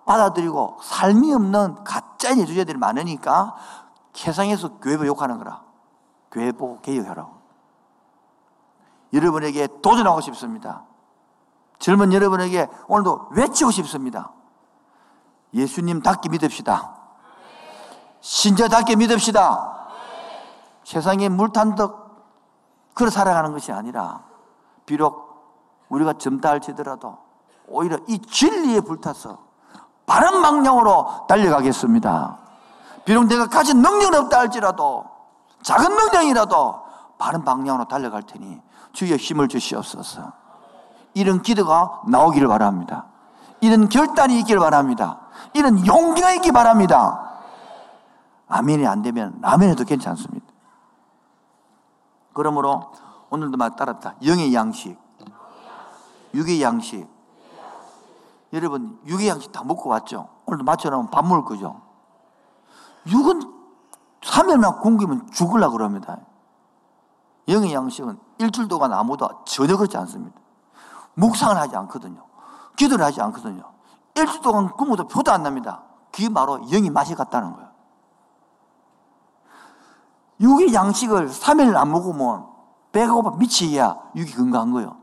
[0.05, 3.55] 받아들이고 삶이 없는 가짜인 예수자들이 많으니까
[4.13, 5.63] 세상에서 교회 보 욕하는 거라.
[6.31, 7.31] 교회 보고 개혁하라고.
[9.13, 10.83] 여러분에게 도전하고 싶습니다.
[11.79, 14.31] 젊은 여러분에게 오늘도 외치고 싶습니다.
[15.53, 16.95] 예수님답게 믿읍시다.
[18.21, 19.73] 신자답게 믿읍시다.
[20.83, 22.03] 세상에 물탄덕
[22.93, 24.21] 그러 살아가는 것이 아니라
[24.85, 27.17] 비록 우리가 젊다 할지더라도
[27.67, 29.37] 오히려 이 진리에 불타서
[30.05, 32.37] 바른 방향으로 달려가겠습니다.
[33.05, 35.05] 비록 내가 가진 능력은 없다 할지라도
[35.61, 36.83] 작은 능력이라도
[37.17, 38.61] 바른 방향으로 달려갈 테니
[38.91, 40.31] 주의 힘을 주시옵소서.
[41.13, 43.05] 이런 기도가 나오기를 바랍니다.
[43.61, 45.19] 이런 결단이 있기를 바랍니다.
[45.53, 47.41] 이런 용기가 있기 바랍니다.
[48.47, 50.45] 아멘이 안 되면 아멘해도 괜찮습니다.
[52.33, 52.91] 그러므로
[53.29, 54.15] 오늘도 막 따랐다.
[54.25, 54.97] 영의 양식,
[56.33, 57.07] 육의 양식.
[58.53, 60.29] 여러분 육의 양식 다 먹고 왔죠?
[60.45, 61.81] 오늘도 맞춰놓으면 밥 먹을 거죠?
[63.07, 63.41] 육은
[64.21, 66.19] 3일만 굶기면 죽을라 그럽니다.
[67.47, 70.39] 영의 양식은 일주일 동안 아무도 전혀 그렇지 않습니다.
[71.15, 72.23] 묵상을 하지 않거든요.
[72.75, 73.72] 기도를 하지 않거든요.
[74.15, 75.83] 일주일 동안 굶어도 표도 안 납니다.
[76.11, 77.71] 그게 바로 영이 맛이 같다는 거예요.
[80.39, 82.47] 육의 양식을 3일 안 먹으면
[82.91, 84.97] 배가 고파 미치야 육이 건강한 거예요.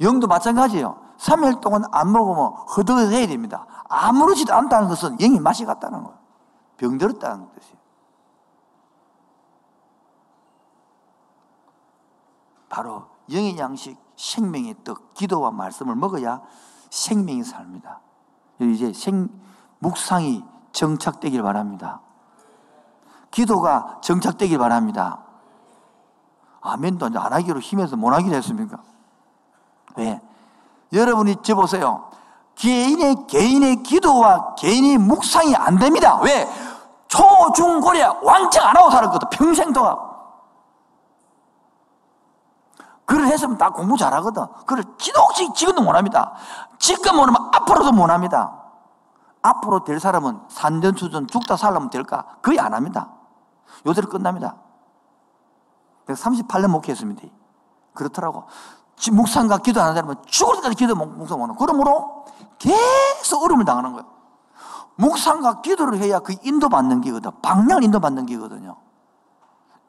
[0.00, 1.00] 영도 마찬가지예요.
[1.18, 3.66] 3일 동안 안 먹으면 허덕해야 됩니다.
[3.88, 6.18] 아무렇지도 않다는 것은 영이 맛이 같다는 거예요.
[6.76, 7.78] 병들었다는 뜻이에요.
[12.68, 16.42] 바로 영의 양식, 생명의 떡, 기도와 말씀을 먹어야
[16.94, 17.98] 생명이 삽니다.
[18.60, 19.28] 이제 생,
[19.80, 22.00] 묵상이 정착되길 바랍니다.
[23.32, 25.18] 기도가 정착되길 바랍니다.
[26.60, 28.78] 아멘도 안 하기로 힘해서 못 하기로 했습니까?
[29.96, 30.20] 왜?
[30.92, 32.10] 여러분이 저보세요.
[32.54, 36.20] 개인의 개인의 기도와 개인의 묵상이 안 됩니다.
[36.20, 36.48] 왜?
[37.08, 39.28] 초중고려 왕창 안 하고 살았거든.
[39.30, 39.96] 평생 동안.
[43.04, 44.46] 그걸 했으면 다 공부 잘하거든.
[44.66, 46.32] 그걸 지독지 지금도 못합니다.
[46.78, 48.62] 지금 못하면 앞으로도 못합니다.
[49.42, 52.24] 앞으로 될 사람은 산전 수전 죽다 살려면 될까?
[52.42, 53.10] 거의 안 합니다.
[53.86, 54.56] 요대로 끝납니다.
[56.06, 57.28] 내가 38년 목회했습니다.
[57.92, 58.44] 그렇더라고.
[59.12, 62.24] 묵상과 기도 안 하는 사람은 죽을 때까지 기도 묵상 못하고 그러므로
[62.58, 64.06] 계속 어려움을 당하는 거예요.
[64.96, 67.30] 묵상과 기도를 해야 그 인도받는 기거든.
[67.42, 68.76] 방향을 인도받는 기거든요.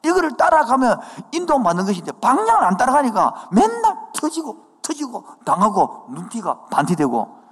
[0.05, 0.99] 이거를 따라가면
[1.31, 7.43] 인도받는 것인데 방향을 안 따라가니까 맨날 터지고 터지고 당하고 눈티가 반티되고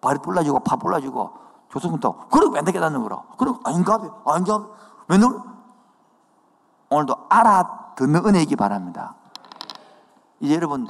[0.00, 1.32] 발이 불러지고 파 불러지고
[1.70, 3.22] 조선군도 그리고 맨날 깨닫는 거라.
[3.38, 4.32] 그리고 아닌가 봐.
[4.32, 4.66] 아닌가 봐.
[5.08, 5.30] 맨날
[6.90, 9.14] 오늘도 알아듣는 은혜이기 바랍니다.
[10.40, 10.86] 이제 여러분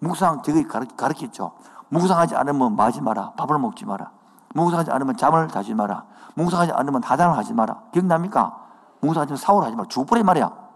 [0.00, 1.52] 묵상 저기 가르쳤죠.
[1.88, 3.32] 묵상하지 않으면 마지 마라.
[3.36, 4.10] 밥을 먹지 마라.
[4.54, 6.04] 묵상하지 않으면 잠을 자지 마라.
[6.34, 7.82] 묵상하지 않으면 하단을 하지 마라.
[7.92, 8.69] 기억납니까?
[9.00, 9.88] 묵상하지 않으면 사고를 하지 마라.
[9.88, 10.70] 죽어버려 말이야.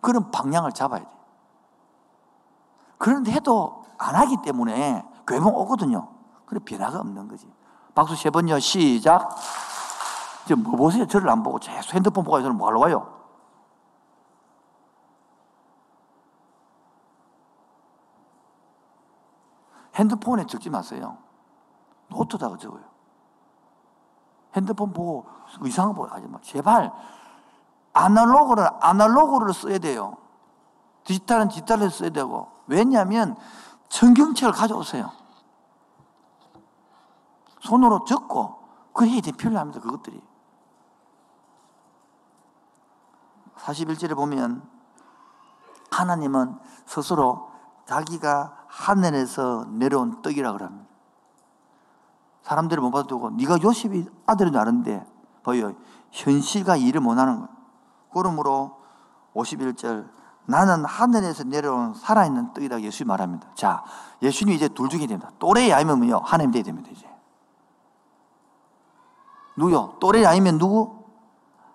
[0.00, 1.08] 그런 방향을 잡아야 돼.
[2.98, 6.08] 그런데 해도 안 하기 때문에 괴목 오거든요.
[6.46, 7.50] 그래 변화가 없는 거지.
[7.94, 8.58] 박수 세 번요.
[8.58, 9.28] 시작.
[10.44, 11.06] 이제 뭐 보세요?
[11.06, 13.10] 저를 안 보고 계속 핸드폰 보고 저는 뭐 하러 와요?
[19.94, 21.18] 핸드폰에 적지 마세요.
[22.08, 22.82] 노트다가 적어요.
[24.54, 25.26] 핸드폰 보고
[25.64, 26.38] 이상한 거 하지 마.
[26.40, 26.92] 제발
[27.94, 30.16] 아날로그를 아날로그를 써야 돼요.
[31.04, 33.36] 디지털은 디지털을 써야 되고 왜냐하면
[33.88, 35.10] 성경책을 가져오세요.
[37.60, 38.58] 손으로 적고
[38.92, 39.80] 그 해야 돼 필요합니다.
[39.80, 40.20] 그것들이
[43.56, 44.68] 41절에 보면
[45.90, 47.50] 하나님은 스스로
[47.86, 50.84] 자기가 하늘에서 내려온 떡이라 그럽니다.
[52.42, 55.06] 사람들을 못 봐두고 네가 요셉이 아들인 줄 아는데
[55.42, 55.72] 보여
[56.10, 57.53] 현실과 일을 못하는 거예요.
[58.14, 58.80] 그러므로
[59.34, 60.08] 51절
[60.46, 63.48] 나는 하늘에서 내려온 살아있는 떡이라 예수님 말합니다.
[63.54, 63.82] 자,
[64.22, 65.30] 예수님이 이제 둘 중에 됩니다.
[65.38, 67.08] 또래 아니면요 하나님 돼야 됩니다 이제.
[69.56, 69.96] 누구요?
[70.00, 71.04] 또래 아니면 누구?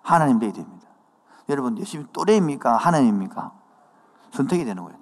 [0.02, 0.88] 하나님 돼야 됩니다.
[1.48, 2.76] 여러분 예수님 또래입니까?
[2.76, 3.52] 하나님입니까?
[4.32, 5.00] 선택이 되는 거예요.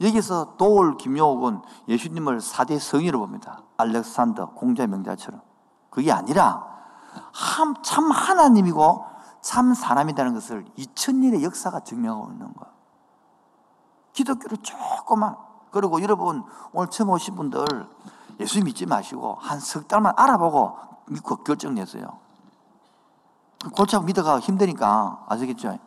[0.00, 3.62] 여기서 도울 김용옥은 예수님을 사대 성의로 봅니다.
[3.76, 5.40] 알렉산더 공자의 명자처럼.
[5.90, 6.64] 그게 아니라
[7.82, 9.04] 참 하나님이고
[9.40, 12.72] 참 사람이라는 것을 2000년의 역사가 증명하고 있는 거예요.
[14.12, 15.36] 기독교를 조금만
[15.70, 17.64] 그리고 여러분 오늘 처음 오신 분들
[18.40, 20.76] 예수 믿지 마시고 한 석 달만 알아보고
[21.08, 22.02] 믿고 결정냈어요.
[23.74, 25.78] 골치 아프 믿어가 힘드니까 아시겠죠?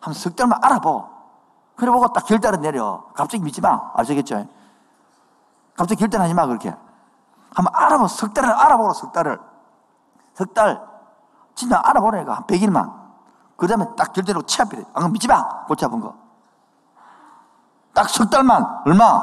[0.00, 1.08] 한 석 달만 알아보.
[1.76, 3.04] 그래 보고 딱 결단을 내려.
[3.14, 3.90] 갑자기 믿지 마.
[3.94, 4.46] 아시겠죠?
[5.76, 6.72] 갑자기 결단하지 마, 그렇게.
[7.52, 9.40] 한번 알아보, 석 달을 알아보라, 석 달을.
[10.34, 10.80] 석 달.
[11.54, 12.92] 진짜 알아보라니까, 한 100일만.
[13.56, 14.78] 그 다음에 딱 결단하고 취합해.
[14.78, 15.64] 안 그러면 믿지 마.
[15.66, 16.14] 골치 아픈 거.
[17.94, 18.66] 딱 석 달만.
[18.86, 19.20] 얼마?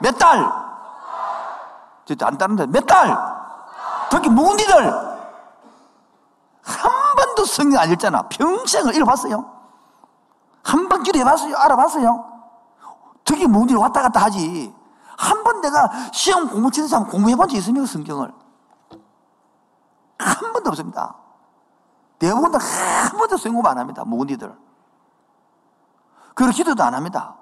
[0.00, 0.52] 몇 달?
[2.18, 3.16] 저안 따는데, 몇 달?
[4.10, 5.14] 특히 묵은이들.
[6.64, 8.22] 한 번도 성경 안 읽잖아.
[8.28, 9.52] 평생을 읽어봤어요.
[10.64, 11.56] 한 번 기도해봤어요?
[11.56, 12.24] 알아봤어요?
[13.24, 14.74] 특히 문제를 왔다 갔다 하지.
[15.16, 17.86] 한 번 내가 시험 공부 치는 사람 공부해본 적 있습니까?
[17.86, 18.32] 성경을.
[20.18, 21.16] 한 번도 없습니다.
[22.18, 24.04] 대부분 다한 번도 성공 안 합니다.
[24.04, 24.56] 묵은이들.
[26.34, 27.36] 그리고 기도도 안 합니다.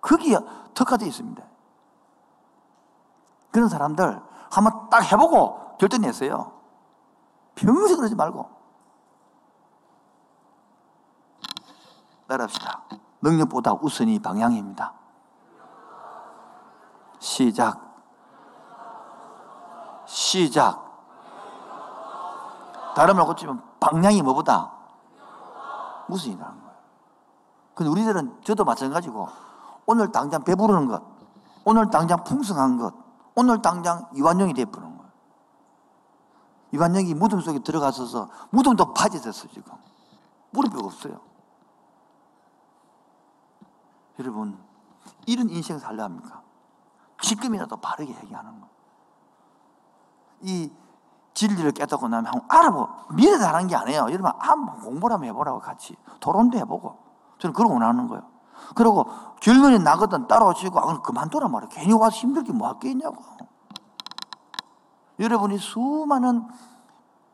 [0.00, 0.38] 거기에
[0.74, 1.42] 특화되어 있습니다.
[3.50, 6.52] 그런 사람들 한번 딱 해보고 결정 냈어요.
[7.54, 8.48] 평생 그러지 말고.
[12.28, 12.84] 따라합시다.
[13.20, 14.94] 능력보다 우선이 방향입니다.
[17.18, 17.90] 시작.
[20.06, 20.89] 시작.
[22.94, 24.72] 다른 말 고치면 방향이 뭐보다
[26.08, 26.76] 우선이라는 거예요.
[27.74, 29.28] 근데 우리들은 저도 마찬가지고
[29.86, 31.02] 오늘 당장 배부르는 것,
[31.64, 32.94] 오늘 당장 풍성한 것,
[33.34, 35.10] 오늘 당장 이완용이 되어버는 거예요.
[36.72, 39.72] 이완용이 무덤 속에 들어가서 무덤도 파져졌어 지금.
[40.50, 41.20] 무릎이 없어요.
[44.18, 44.58] 여러분,
[45.26, 46.42] 이런 인생 살려 합니까?
[47.22, 48.68] 지금이라도 바르게 얘기하는 거.
[50.42, 50.70] 이
[51.34, 52.88] 진리를 깨닫고 나면 한번 알아보.
[53.14, 54.06] 미래 잘하는 게 아니에요.
[54.10, 55.96] 여러분, 한번 공부를 한번 해보라고 같이.
[56.20, 56.98] 토론도 해보고.
[57.38, 58.22] 저는 그런 거 원하는 거예요.
[58.74, 59.06] 그리고
[59.40, 61.68] 결론이 나거든 따라오시고, 아, 그만둬라 말이야.
[61.70, 63.16] 괜히 와서 힘들게 뭐 할 게 있냐고.
[65.18, 66.46] 여러분이 수많은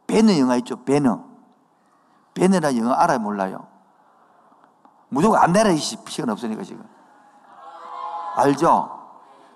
[0.06, 1.20] 배너 영화 있죠, 배너.
[2.34, 3.66] 배너라 영화 알아요, 몰라요?
[5.08, 6.84] 무조건 안 내라, 이 시간 없으니까 지금.
[8.36, 8.95] 알죠?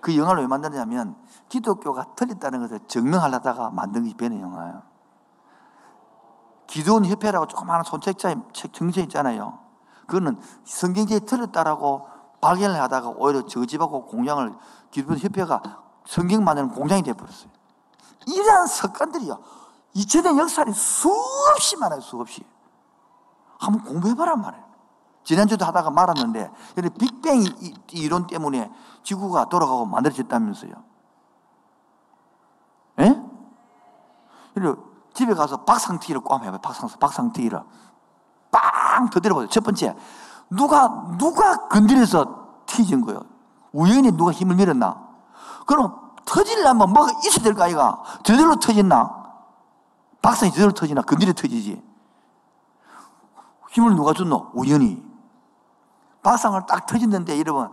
[0.00, 1.16] 그 영화를 왜 만드냐면
[1.48, 4.82] 기독교가 틀렸다는 것을 증명하려다가 만든 게 베네 영화예요.
[6.66, 9.58] 기도원 협회라고 조그마한 손책자 정책 있잖아요.
[10.06, 12.08] 그거는 성경제에 틀렸다라고
[12.40, 14.54] 발견을 하다가 오히려 저 집하고 공장을
[14.90, 15.60] 기독교 협회가
[16.06, 17.50] 성경 만드는 공장이 되어버렸어요.
[18.26, 19.38] 이러한 습관들이요.
[19.96, 22.44] 2000년 역사에 수없이 많아요, 수없이.
[23.58, 24.69] 한번 공부해봐란 말이에요.
[25.24, 26.50] 지난주도 하다가 말았는데,
[26.98, 27.42] 빅뱅
[27.92, 28.70] 이론 때문에
[29.02, 30.72] 지구가 돌아가고 만들어졌다면서요.
[33.00, 33.22] 예?
[34.54, 34.76] 그리고
[35.14, 36.58] 집에 가서 박상튀기를 ቋ 해봐요.
[36.58, 37.60] 박상, 박상튀기를.
[38.50, 39.10] 빵!
[39.10, 39.48] 터뜨려보세요.
[39.48, 39.96] 첫 번째.
[40.50, 43.22] 누가, 누가 건드려서 튀진 거예요.
[43.72, 45.08] 우연히 누가 힘을 밀었나?
[45.66, 48.02] 그럼 터질려면 뭐가 있어야 될 거 아이가?
[48.24, 49.20] 저절로 터졌나?
[50.22, 51.02] 박상이 저절로 터지나?
[51.02, 51.82] 건드려 터지지.
[53.70, 54.50] 힘을 누가 줬노?
[54.54, 55.02] 우연히.
[56.22, 57.72] 박상을 딱 터졌는데 이러면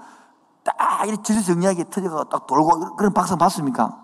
[0.64, 4.04] 딱 이렇게 질정리하게 터져가 딱 돌고 그런 박상 봤습니까?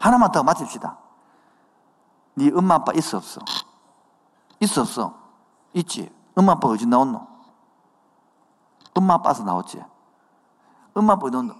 [0.00, 0.98] 하나만 더 맞춥시다.
[2.34, 3.40] 네 엄마 아빠 있어 없어?
[4.60, 5.14] 있어 없어?
[5.74, 6.14] 있지.
[6.34, 7.26] 엄마 아빠 어디 나왔노?
[8.94, 9.82] 엄마 아빠서 나왔지.
[10.94, 11.54] 엄마 아빠 어디 나왔노?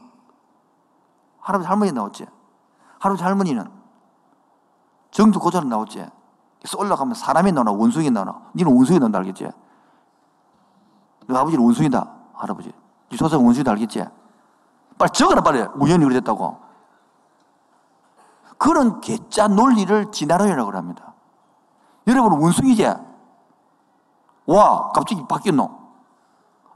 [1.41, 2.27] 할아버지 할머니 나왔지.
[2.99, 3.71] 할아버지 할머니는
[5.11, 6.07] 정도 고전은 나왔지.
[6.59, 8.51] 그래서 올라가면 사람이 나오나 원숭이 나오나.
[8.55, 9.49] 니는 원숭이 나온다 알겠지?
[11.27, 12.72] 너 아버지는 원숭이다 할아버지.
[13.11, 14.05] 네 조상 원숭이다 알겠지?
[14.99, 15.64] 빨리 적어라 빨리.
[15.77, 16.61] 우연히 그랬다고.
[18.59, 21.14] 그런 개짜 논리를 진화론이라고 합니다.
[22.07, 22.87] 여러분 원숭이지?
[24.47, 25.70] 와 갑자기 바뀌었노?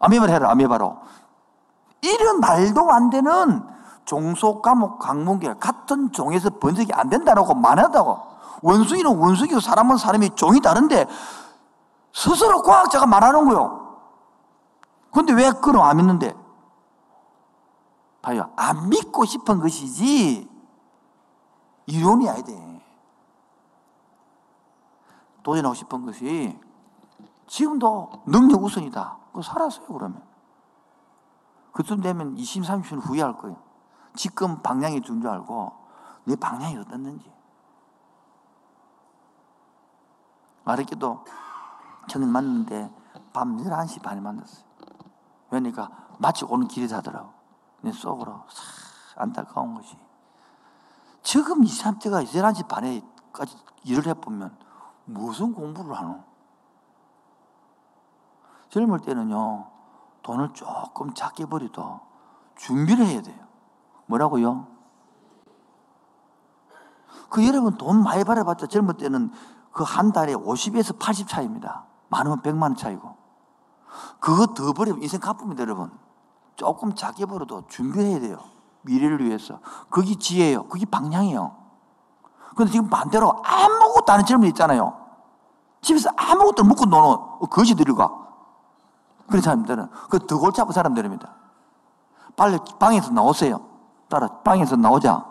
[0.01, 0.99] 아메바로 해라 아메바로.
[2.03, 3.63] 이런 말도 안 되는
[4.05, 8.19] 종속 과목 강문계 같은 종에서 번식이 안 된다라고 말한다고.
[8.63, 11.07] 원숭이는 원숭이고 사람은 사람이 종이 다른데
[12.13, 13.80] 스스로 과학자가 말하는 거요.
[15.13, 16.35] 근데 왜 그럼 안 믿는데?
[18.23, 18.53] 봐요.
[18.57, 20.49] 안 믿고 싶은 것이지
[21.87, 22.71] 이론이 아야 돼.
[25.43, 26.59] 도전하고 싶은 것이
[27.47, 29.19] 지금도 능력 우선이다.
[29.29, 30.23] 그거 살았어요, 그러면.
[31.73, 33.57] 그쯤 되면 20, 30년 후회할 거예요.
[34.15, 35.73] 지금 방향이 준줄 알고
[36.25, 37.33] 내 방향이 어떻는지.
[40.65, 41.25] 말했기도
[42.09, 42.93] 저는 만났는데
[43.33, 44.70] 밤 11시 반에 만났어요.
[45.51, 47.31] 그러니까 마치 오는 길이 다더라고.
[47.83, 49.97] 내 속으로 싹 안타까운 것이.
[51.23, 54.57] 지금 이 상태가 11시 반에까지 일을 해보면
[55.05, 56.23] 무슨 공부를 하노?
[58.71, 59.67] 젊을 때는요,
[60.23, 62.01] 돈을 조금 작게 버려도
[62.57, 63.45] 준비를 해야 돼요.
[64.07, 64.69] 뭐라고요?
[67.29, 69.33] 그 여러분 돈 많이 벌어봤자 젊을 때는
[69.73, 71.87] 그 한 달에 50에서 80 차이입니다.
[72.09, 73.17] 많으면 100만 원 차이고.
[74.19, 75.91] 그거 더 버리면 인생 가쁩니다, 여러분.
[76.57, 78.39] 조금 작게 벌어도 준비해야 돼요.
[78.83, 79.61] 미래를 위해서.
[79.89, 80.65] 그게 지혜예요.
[80.69, 81.57] 그게 방향이에요.
[82.57, 84.97] 근데 지금 반대로 아무것도 안 젊은 있잖아요.
[85.83, 88.11] 집에서 아무것도 묻고 노는 거지들이가.
[89.29, 91.33] 그런 사람들은 그더 골치 아픈 사람들입니다.
[92.37, 93.61] 빨리 방에서 나오세요.
[94.09, 95.25] 따라 방에서 나오자.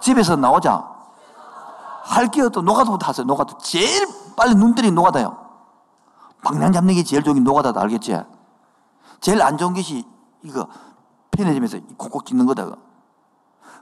[0.00, 0.94] 집에서 나오자.
[2.02, 3.26] 할 게 없도 노가다부터 하세요.
[3.26, 3.58] 노가다.
[3.58, 4.06] 제일
[4.36, 5.45] 빨리 눈들이 노가다요.
[6.46, 7.80] 방향 잡는 게 제일 좋은 게 노가다다.
[7.82, 8.16] 알겠지?
[9.20, 10.06] 제일 안 좋은 것이
[10.42, 10.68] 이거
[11.32, 12.70] 편의점에서 콕콕 찍는 거다.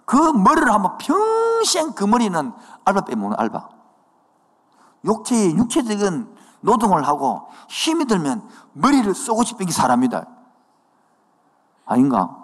[0.07, 2.53] 그 머리를 한번 평생 그 머리는
[2.85, 3.69] 알바 빼먹는 알바.
[5.05, 10.25] 육체의 육체적인 노동을 하고 힘이 들면 머리를 쏘고 싶은 게 사람이다.
[11.85, 12.35] 아닌가?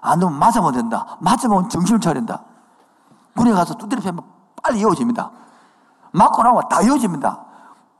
[0.00, 1.16] 안 되면 맞으면 된다.
[1.20, 2.44] 맞으면 정신을 차린다.
[3.36, 4.24] 군에 가서 두드려 패면
[4.62, 5.32] 빨리 이어집니다.
[6.12, 7.51] 맞고 나면 다 이어집니다.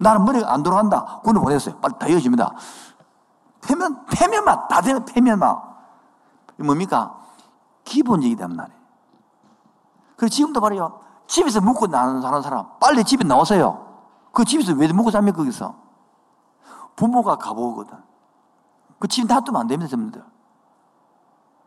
[0.02, 1.20] 나는 머리가 안 돌아간다.
[1.22, 1.76] 군에 보냈어요.
[1.76, 2.54] 빨리 다 이어집니다.
[3.62, 5.60] 패면, 패면만, 다 되면 패면만.
[6.58, 7.16] 뭡니까?
[7.84, 8.80] 기본적이 단 말이에요.
[10.16, 11.00] 그리고 지금도 말이요.
[11.26, 13.86] 집에서 묵고 나는 사는 사람, 빨리 집에 나오세요.
[14.32, 15.74] 그 집에서 왜 묵고 삽니까, 거기서?
[16.96, 17.96] 부모가 가보거든.
[18.98, 20.24] 그 집에 놔두면 안 됩니다, 여러분들.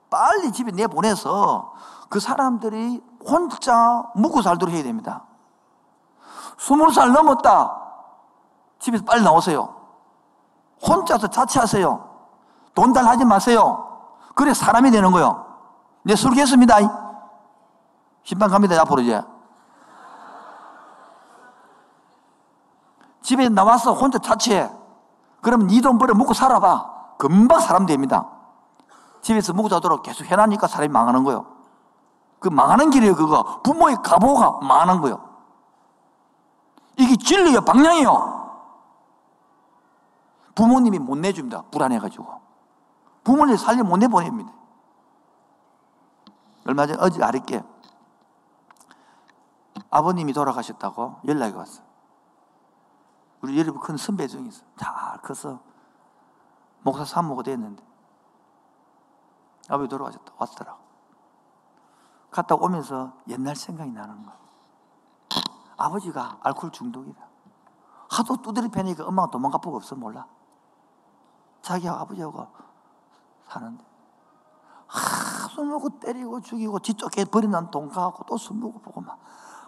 [0.09, 1.73] 빨리 집에 내보내서
[2.09, 5.23] 그 사람들이 혼자 묵고 살도록 해야 됩니다.
[6.57, 7.84] 스물 살 넘었다.
[8.85, 9.73] 집에서 빨리 나오세요.
[10.87, 12.09] 혼자서 자취하세요.
[12.75, 13.99] 돈 달 하지 마세요.
[14.35, 15.43] 그래 사람이 되는 거요.
[16.03, 16.77] 네, 술겠습니다.
[18.23, 19.23] 심판 갑니다, 앞으로 이제.
[23.23, 24.69] 집에 나와서 혼자 자취해.
[25.41, 27.15] 그러면 네돈 벌어 먹고 살아봐.
[27.17, 28.27] 금방 사람 됩니다.
[29.21, 31.47] 집에서 먹고 자도록 계속 해놔니까 사람이 망하는 거요.
[32.39, 33.61] 그 망하는 길이에요, 그거.
[33.63, 35.19] 부모의 가보가 망하는 거요.
[36.97, 38.34] 이게 진리예요, 방향이요.
[40.55, 41.63] 부모님이 못 내줍니다.
[41.63, 42.41] 불안해가지고.
[43.23, 44.51] 부모님 살려 못 내보냅니다.
[46.65, 47.63] 얼마 전에 어제 아랫게
[49.91, 51.83] 아버님이 돌아가셨다고 연락이 왔어.
[53.41, 54.63] 우리 여러분 큰 선배 중에 있어.
[54.77, 55.59] 잘 커서
[56.81, 57.83] 목사 사모가 됐는데
[59.69, 60.77] 아버지 돌아가셨다 왔더라.
[62.31, 64.37] 갔다 오면서 옛날 생각이 나는 거야.
[65.77, 67.25] 아버지가 알코올 중독이다.
[68.09, 70.25] 하도 두드리 패니까 엄마가 도망가 보고 없어 몰라.
[71.65, 72.47] 자기하고 아버지하고
[73.47, 73.83] 사는데
[74.87, 79.19] 하, 술 먹고 때리고 죽이고 뒤쪽에 버리는 돈 가고 또 술 먹고 보고 막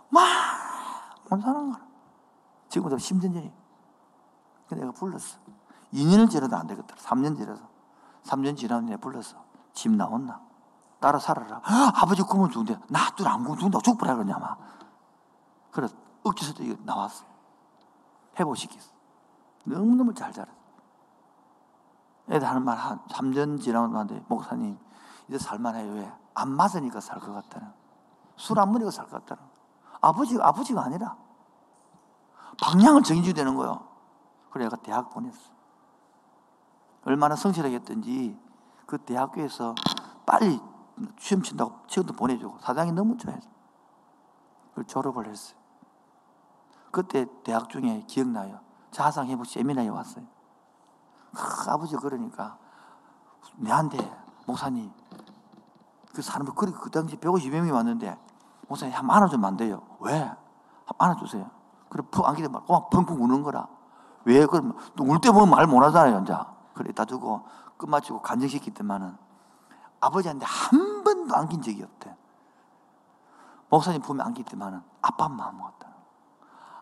[0.10, 1.86] 막못 사는 거야.
[2.70, 3.52] 지금부터 심전전이.
[4.70, 5.40] 근데 내가 불렀어.
[5.94, 6.96] 2년을 지나도 안 되겠다.
[6.96, 7.64] 3년 지나서.
[8.24, 9.36] 3년 지나면 내가 불렀어.
[9.74, 10.40] 집 나왔나?
[11.00, 11.62] 따라 살아라.
[11.96, 14.60] 아버지 꿈을 죽는데 나둘 안 죽는다고 죽으라 그러냐 막.
[15.72, 15.88] 그래
[16.24, 17.26] 억지서도 이거 나왔어.
[18.40, 18.92] 회복시켰어.
[19.66, 20.57] 너무너무 잘 자랐어.
[22.30, 24.78] 애들 하는 말 한 3년 지나고 나한테 목사님
[25.28, 25.94] 이제 살만해요.
[25.94, 26.12] 왜?
[26.34, 27.72] 안 맞으니까 살 것 같다는.
[28.36, 29.44] 술 안 먹으니까 살 것 같다는.
[30.02, 31.18] 아버지, 아버지가 아니라
[32.62, 33.88] 방향을 정해줘야 되는 거예요.
[34.52, 35.52] 그래 내가 대학 보냈어.
[37.06, 38.38] 얼마나 성실하게 했던지
[38.86, 39.76] 그 대학교에서
[40.26, 40.60] 빨리
[41.20, 43.48] 시험 친다고 시험도 보내주고 사장이 너무 좋아해서
[44.70, 45.58] 그걸 졸업을 했어요.
[46.92, 48.60] 그때 대학 중에 기억나요.
[48.92, 50.26] 자상회복 세미나에 왔어요.
[51.36, 52.58] 아, 아버지가 그러니까
[53.56, 53.98] 내한테
[54.46, 54.92] 목사님
[56.14, 58.18] 그 사람들 그, 그 당시 150여 명이 왔는데
[58.68, 59.82] 목사님 한 안아주면 안 돼요.
[60.00, 60.20] 왜?
[60.20, 60.36] 한
[60.98, 61.50] 안아주세요.
[61.90, 63.68] 그래 푹 안기대 막 펑펑 우는 거라.
[64.26, 66.22] 왜 그럼 울때 보면 말 못하잖아요.
[66.22, 66.36] 이제
[66.74, 67.46] 그래 다 두고
[67.78, 69.16] 끝마치고 간증시켰 때만은
[70.00, 72.16] 아버지한테 한 번도 안긴 적이 없대.
[73.70, 75.88] 목사님 품에 안길 때만은 아빠 마음 먹었다.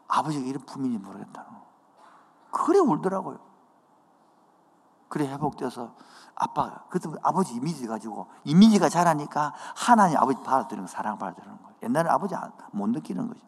[0.08, 1.66] 아버지가 이런 품인지 모르겠다는 거.
[2.52, 3.40] 그래 울더라고요.
[5.16, 5.96] 그래 회복돼서
[6.36, 11.76] 아빠가 그때 아버지 이미지 가지고 이미지가 자라니까 하나님 아버지 받아들이는 거 사랑 받아들이는 거예요.
[11.84, 12.36] 옛날에 아버지
[12.74, 13.40] 못 느끼는 거죠.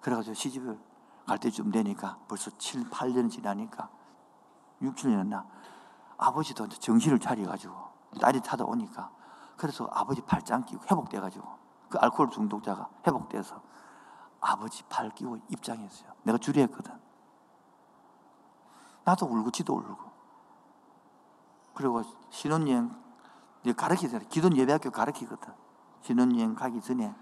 [0.00, 0.76] 그래가지고 시집을
[1.24, 3.88] 갈 때쯤 되니까 벌써 7, 8년 지나니까
[4.82, 5.46] 6, 7년나
[6.18, 7.72] 아버지도 정신을 차려가지고
[8.20, 9.12] 딸이 타다 오니까
[9.56, 11.46] 그래서 아버지 팔짱 끼고 회복돼가지고
[11.90, 13.62] 그 알코올 중독자가 회복돼서
[14.40, 16.10] 아버지 팔 끼고 입장했어요.
[16.24, 17.05] 내가 주례했거든.
[19.06, 20.10] 나도 울고 지도 울고.
[21.74, 22.90] 그리고 신혼여행
[23.76, 24.24] 가르치잖아.
[24.28, 25.54] 기존 예배학교 가르치거든.
[26.02, 27.14] 신혼여행 가기 전에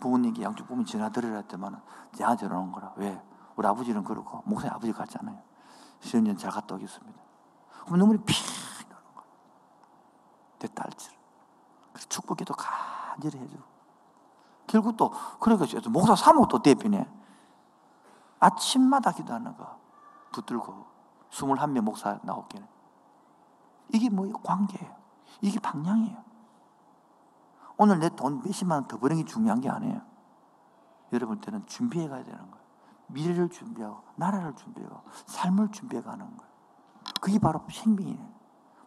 [0.00, 1.80] 부모님께 양쪽 부모 전화 드리라 했더만
[2.16, 2.92] 내가 전화 온 거라.
[2.96, 3.22] 왜?
[3.54, 5.40] 우리 아버지는 그렇고 목사님 아버지 같잖아요.
[6.00, 7.20] 신혼여행 잘 갔다 오겠습니다.
[7.84, 8.34] 그럼 눈물이 픽
[8.88, 9.24] 나는 거야.
[10.58, 11.12] 내 딸들.
[11.92, 13.62] 그래서 축복기도 간절히 해주고.
[14.66, 17.08] 결국 또, 그러니까 목사 사모 또 대표네.
[18.40, 19.78] 아침마다 기도하는 거
[20.32, 20.97] 붙들고
[21.30, 22.66] 21명 목사 나오기는.
[23.90, 24.96] 이게 뭐 관계예요.
[25.40, 26.24] 이게 방향이에요.
[27.76, 30.00] 오늘 내 돈 몇십만 원 더 버는 게 중요한 게 아니에요.
[31.12, 32.66] 여러분들은 준비해 가야 되는 거예요.
[33.06, 36.52] 미래를 준비하고, 나라를 준비하고, 삶을 준비해 가는 거예요.
[37.20, 38.28] 그게 바로 생명이에요.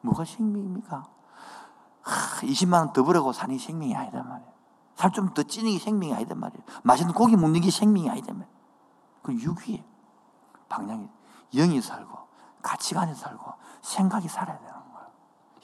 [0.02, 1.04] 뭐가 생명입니까?
[2.04, 4.52] 하, 20만 원 더 벌고 사는 게 생명이 아니단 말이에요.
[4.96, 6.64] 살 좀 더 찌는 게 생명이 아니단 말이에요.
[6.84, 8.58] 맛있는 고기 먹는 게 생명이 아니단 말이에요.
[9.24, 9.84] 그 육이에요.
[10.70, 11.10] 방향이.
[11.56, 12.18] 영이 살고,
[12.62, 15.08] 가치관이 살고, 생각이 살아야 되는 거예요.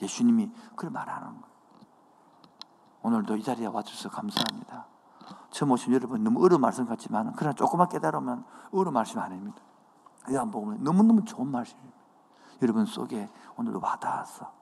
[0.02, 1.48] 예수님이 그걸 말하는 거예요.
[3.02, 4.86] 오늘도 이 자리에 와주셔서 감사합니다.
[5.50, 9.60] 처음 오신 여러분 너무 어려운 말씀 같지만 그러나 조금만 깨달으면 어려운 말씀 아닙니다.
[10.52, 11.96] 보면 너무너무 좋은 말씀입니다.
[12.60, 14.52] 여러분 속에 오늘도 와닿았어.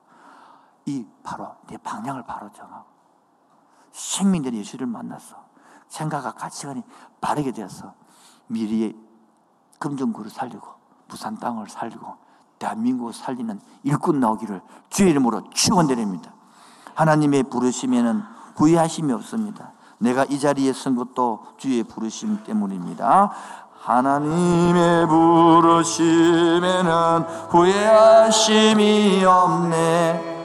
[0.85, 2.85] 이 바로 내 방향을 바로 정하고
[3.91, 5.45] 생명들이 예수를 만났어.
[5.87, 6.83] 생각과 가치관이
[7.19, 7.93] 바르게 되어서
[8.47, 8.95] 미래의
[9.79, 10.67] 금정구를 살리고
[11.07, 12.15] 부산 땅을 살리고
[12.59, 16.31] 대한민국을 살리는 일꾼 나오기를 주의 이름으로 축원드립니다.
[16.95, 18.23] 하나님의 부르심에는
[18.55, 19.71] 후회하심이 없습니다.
[19.99, 23.31] 내가 이 자리에 선 것도 주의 부르심 때문입니다.
[23.79, 26.91] 하나님의 부르심에는
[27.49, 30.37] 후회하심이 없네.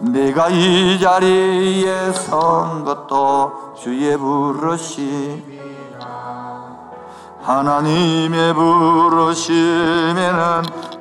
[0.00, 5.56] 내가 이 자리에 선 것도 주의 부르심.
[7.42, 9.56] 하나님의 부르심에는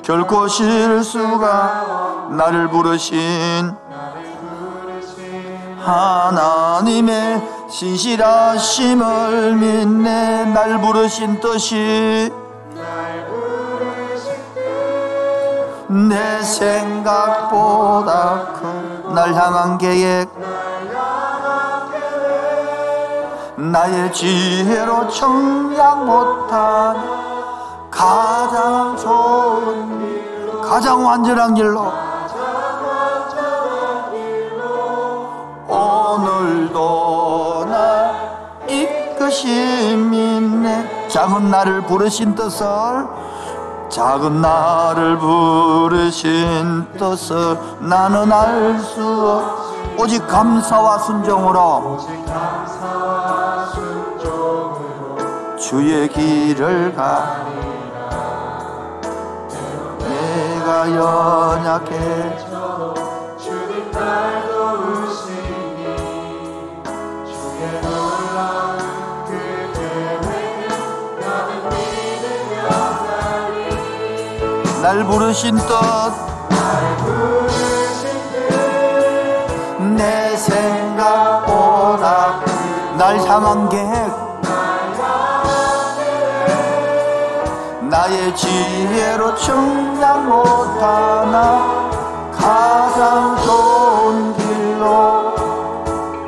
[0.06, 3.76] 결코 실수가 나를 부르신
[5.80, 10.46] 하나님의 신실하심을 믿네.
[10.46, 12.32] 날 부르신 뜻이
[15.88, 17.74] 내 생각보다
[18.54, 18.86] 큰
[19.16, 20.30] 날 향한 계획.
[23.56, 26.98] 나의 지혜로 청약 못한
[27.90, 29.95] 가장 좋은 길
[30.70, 31.92] 가장 완전한 길로.
[35.68, 38.12] 오늘도 나
[38.68, 41.08] 이끄심 있네.
[41.08, 42.66] 작은 나를 부르신 뜻을
[43.90, 49.66] 작은 나를 부르신 뜻을 나는 알 수 없.
[49.98, 52.00] 오직 감사와 순종으로
[55.58, 57.38] 주의 길을 가
[60.76, 61.96] 연약해
[63.40, 65.80] 주님 날 도우시니
[67.26, 68.78] 주의 놀라운
[69.26, 69.30] 그
[69.74, 70.66] 계획은
[71.22, 72.54] 나는 믿으며
[74.82, 78.04] 날 부르신 뜻날 부르신
[79.80, 82.06] 뜻내 생각보다
[82.98, 84.25] 날 향한 계획
[87.96, 91.90] 나의 지혜로 청량 못하나
[92.30, 95.34] 가장 좋은 길로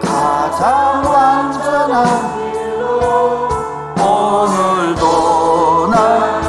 [0.02, 2.06] 가장 완전한
[2.62, 3.50] 길로
[4.00, 6.42] 오늘도 나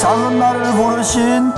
[0.00, 1.52] 작은 나를 부르신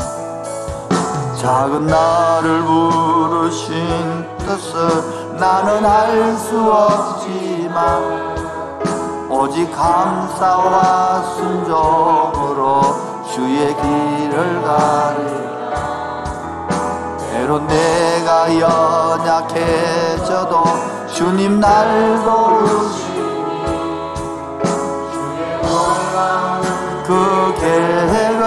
[1.39, 8.18] 작은 나를 부르신 뜻을 나는 알 수 없지만
[9.39, 12.83] 오직 감사와 순종으로
[13.33, 15.23] 주의 길을 가리.
[17.31, 18.53] 때론 내가
[19.23, 20.65] 연약해져도
[21.15, 23.65] 주님 날 도우시니
[25.13, 26.63] 주의 놀라운
[27.05, 28.43] 그 계획을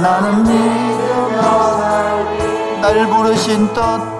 [0.00, 1.40] 나는 믿으며
[1.76, 2.80] 살리.
[2.80, 4.19] 날 부르신 뜻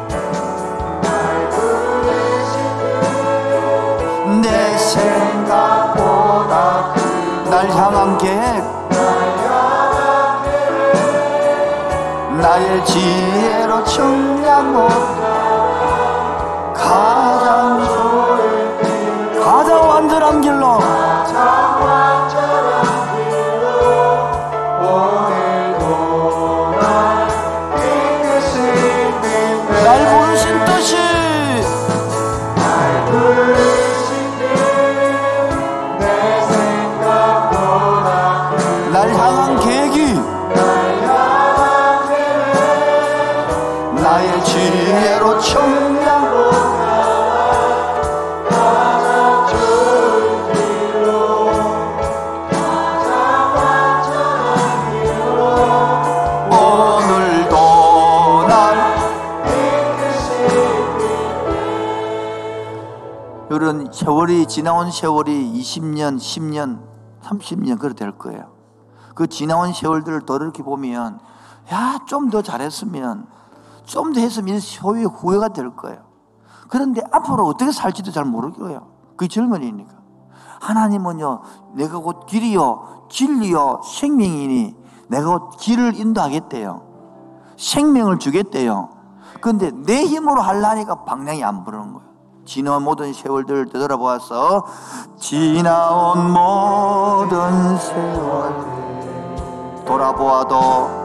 [7.70, 8.64] 향한 계획
[12.40, 15.19] 나의 지혜로 청량 못
[64.46, 66.80] 지나온 세월이 20년, 10년,
[67.22, 68.52] 30년 그래 될 거예요.
[69.14, 71.18] 그 지나온 세월들을 돌이켜 보면
[71.72, 73.26] 야 좀 더 잘했으면
[73.84, 76.02] 좀 더 했으면 소유의 후회가 될 거예요.
[76.68, 78.86] 그런데 앞으로 어떻게 살지도 잘 모르고요.
[79.16, 79.92] 그 젊은이니까.
[80.60, 81.42] 하나님은요,
[81.74, 84.76] 내가 곧 길이요, 진리요, 생명이니
[85.08, 86.82] 내가 곧 길을 인도하겠대요.
[87.56, 88.90] 생명을 주겠대요.
[89.40, 92.09] 그런데 내 힘으로 하려니까 방향이 안 부르는 거예요.
[92.44, 94.64] 지나온 모든 세월들을 되돌아보아서
[95.18, 98.54] 지나온 모든 세월
[99.86, 101.00] 돌아보아도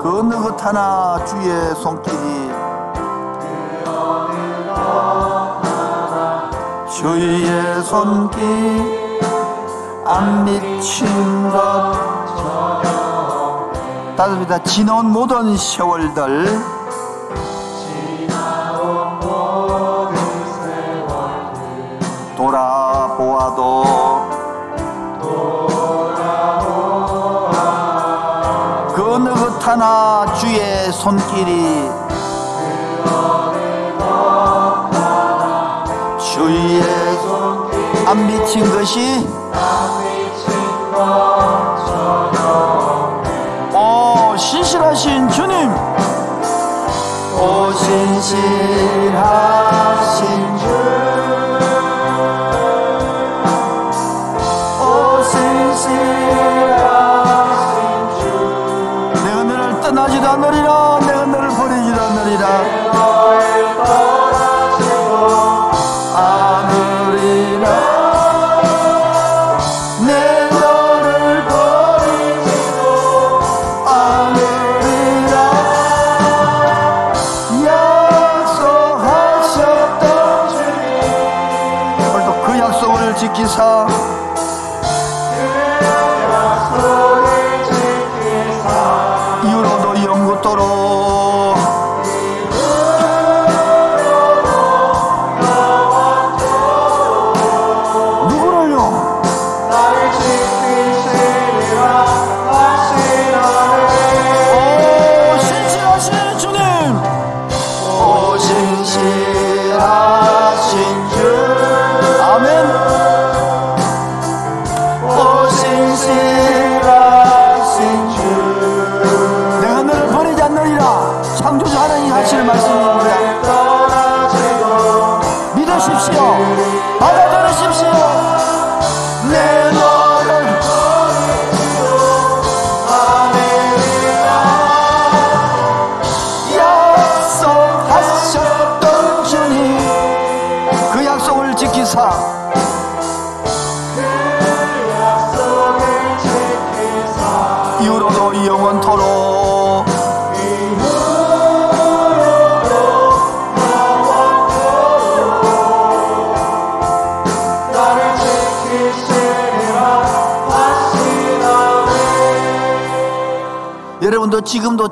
[0.00, 2.50] 그 어느 것 하나 주의 손길이
[6.90, 9.20] 주의 손길
[10.04, 12.21] 안 미친 것
[14.16, 14.62] 다릅니다.
[14.62, 16.82] 지나온 모든 세월들.
[22.36, 23.84] 돌아보아도
[28.94, 31.88] 그 어느 것 하나 주의 손길이
[36.18, 36.82] 주의
[37.20, 39.26] 손길 안 미친 것이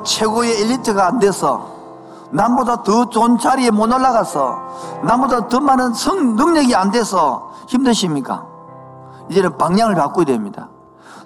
[0.03, 1.69] 최고의 엘리트가 안 돼서
[2.31, 8.45] 남보다 더 좋은 자리에 못 올라가서 남보다 더 많은 성 능력이 안 돼서 힘드십니까?
[9.29, 10.69] 이제는 방향을 바꿔야 됩니다.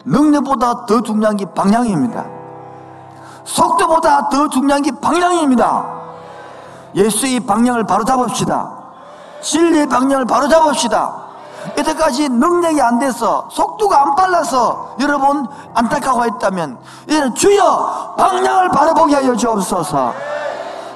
[0.06, 2.26] 능력보다 더 중요한 게 방향입니다.
[3.44, 5.86] 속도보다 더 중요한 게 방향입니다.
[6.96, 8.72] 예수의 방향을 바로 잡읍시다.
[9.42, 11.26] 진리의 방향을 바로 잡읍시다.
[11.78, 17.85] 이때까지 능력이 안 돼서 속도가 안 빨라서 여러분 안타까워했다면 이제는 주여
[18.18, 20.14] 방향을 바로 보게 하여 주옵소서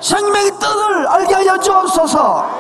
[0.02, 2.60] 생명의 뜻을 알게 하여 주옵소서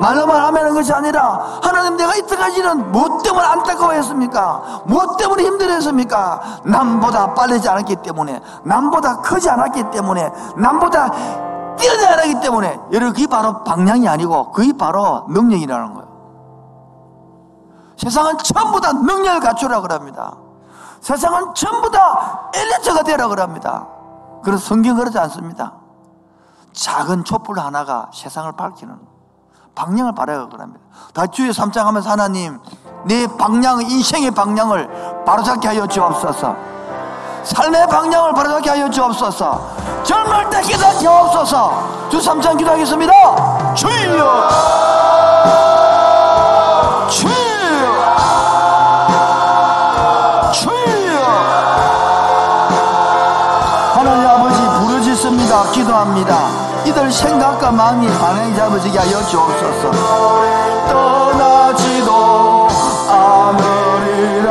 [0.00, 4.82] 말로만 하면 것이 아니라 하나님 내가 이때까지는 무엇 때문에 안타까워했습니까?
[4.86, 6.60] 무엇 때문에 힘들었습니까?
[6.64, 11.10] 남보다 빠르지 않았기 때문에 남보다 크지 않았기 때문에 남보다
[11.76, 16.08] 뛰어나지 않았기 때문에 여러분 그게 바로 방향이 아니고 그게 바로 능력이라는 거예요
[17.96, 20.34] 세상은 전부 다 능력을 갖추라 그럽니다
[21.04, 23.86] 세상은 전부 다 엘리트가 되라 그럽니다
[24.42, 25.74] 그래서 성경 그러지 않습니다
[26.72, 29.14] 작은 촛불 하나가 세상을 밝히는
[29.74, 30.80] 방향을 바라가 그럽니다.
[31.12, 32.60] 다 주의 삼창하면서 하나님
[33.04, 36.56] 내 방향, 인생의 방향을 바로잡게 하여 주옵소서.
[37.42, 40.02] 삶의 방향을 바로잡게 하여 주옵소서.
[40.04, 42.08] 젊을 때 깨닫게 하옵소서.
[42.08, 43.74] 주 삼창 기도하겠습니다.
[43.74, 44.48] 주여, 주여,
[57.64, 59.90] 생각과 마음이 방향이 잡아지게 하여 주옵소서.
[60.90, 62.68] 떠나지도
[63.08, 64.50] 않으리라.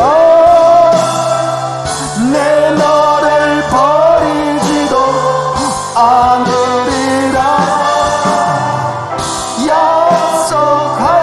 [2.32, 4.98] 내 너를 버리지도
[5.96, 7.38] 않으리라.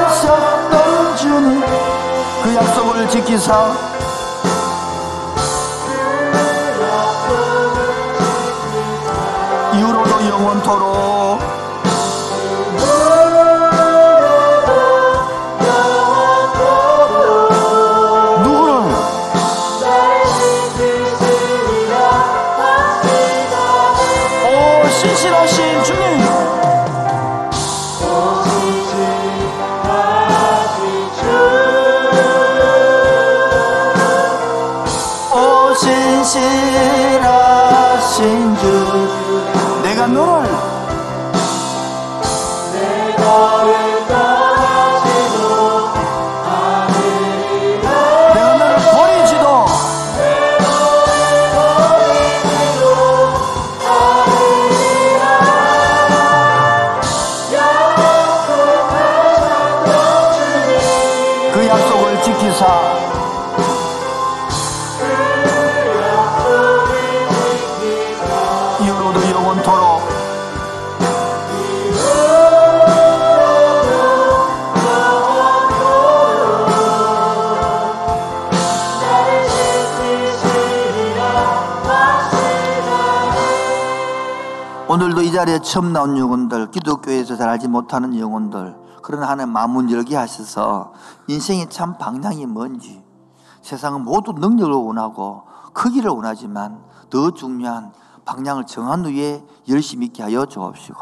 [0.05, 1.61] 약속하셨던 주님
[2.45, 3.90] 그 약속을 지키사
[36.31, 36.90] 신
[85.41, 90.93] 자리에 처음 나온 영혼들, 기독교에서 잘 알지 못하는 영혼들, 그런 하나님 마문 열게 하셔서
[91.29, 93.03] 인생의 참 방향이 뭔지
[93.63, 97.91] 세상은 모두 능력을 원하고 크기를 원하지만 더 중요한
[98.27, 100.99] 방향을 정한 후에 열심히 있게 하여 주옵시고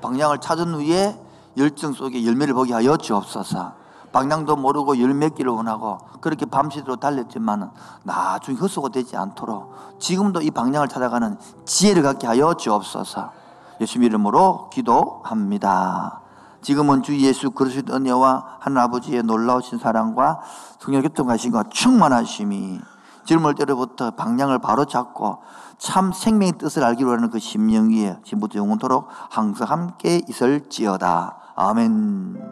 [0.00, 1.16] 방향을 찾은 후에
[1.56, 3.80] 열정 속에 열매를 보게 하여 주옵소서.
[4.10, 7.70] 방향도 모르고 열 맺기를 원하고 그렇게 밤새도록 달렸지만
[8.02, 13.41] 나중에 헛수고 되지 않도록 지금도 이 방향을 찾아가는 지혜를 갖게 하여 주옵소서
[13.82, 16.22] 예수님 이름으로 기도합니다
[16.62, 20.40] 지금은 주 예수 그리스도 은혜와 하나님 아버지의 놀라우신 사랑과
[20.78, 22.80] 성령 교통하신과 충만하심이
[23.24, 25.38] 젊을 때로부터 방향을 바로 잡고
[25.78, 31.36] 참 생명의 뜻을 알기로 하는 그 심령 위에 지금부터 영원토록 항상 함께 있을지어다.
[31.56, 32.51] 아멘.